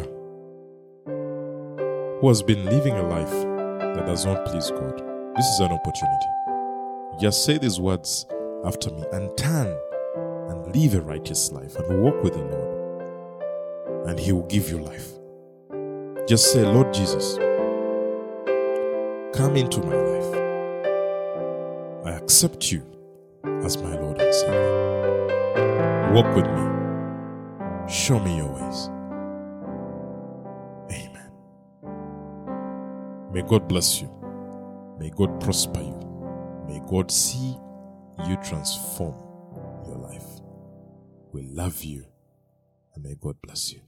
who 1.06 2.28
has 2.28 2.42
been 2.42 2.64
living 2.64 2.94
a 2.94 3.02
life 3.02 3.30
that 3.30 4.06
does 4.06 4.24
not 4.26 4.44
please 4.46 4.70
God, 4.70 4.98
this 5.36 5.46
is 5.46 5.60
an 5.60 5.70
opportunity. 5.70 6.26
Just 7.20 7.44
say 7.44 7.58
these 7.58 7.78
words 7.78 8.26
after 8.64 8.90
me 8.90 9.04
and 9.12 9.36
turn 9.36 9.76
and 10.48 10.74
live 10.74 10.94
a 10.94 11.00
righteous 11.00 11.52
life 11.52 11.76
and 11.76 12.02
walk 12.02 12.22
with 12.22 12.32
the 12.32 12.40
Lord, 12.40 14.08
and 14.08 14.18
He 14.18 14.32
will 14.32 14.46
give 14.46 14.68
you 14.68 14.78
life. 14.78 15.12
Just 16.26 16.52
say, 16.52 16.64
Lord 16.64 16.92
Jesus, 16.92 17.36
come 19.32 19.56
into 19.56 19.80
my 19.80 19.96
life. 19.96 20.34
I 22.04 22.10
accept 22.18 22.70
you 22.70 22.84
as 23.64 23.78
my 23.78 23.98
Lord 23.98 24.20
and 24.20 24.34
Savior. 24.34 26.12
Walk 26.12 26.36
with 26.36 26.46
me. 26.46 27.88
Show 27.90 28.18
me 28.20 28.36
your 28.36 28.48
ways. 28.48 28.88
Amen. 30.90 31.30
May 33.32 33.42
God 33.42 33.66
bless 33.68 34.02
you. 34.02 34.10
May 34.98 35.10
God 35.10 35.40
prosper 35.40 35.80
you. 35.80 35.98
May 36.68 36.80
God 36.86 37.10
see 37.10 37.56
you 38.28 38.36
transform 38.44 39.14
your 39.86 39.96
life. 39.96 40.40
We 41.32 41.42
love 41.42 41.82
you 41.82 42.04
and 42.94 43.02
may 43.02 43.14
God 43.18 43.36
bless 43.42 43.72
you. 43.72 43.80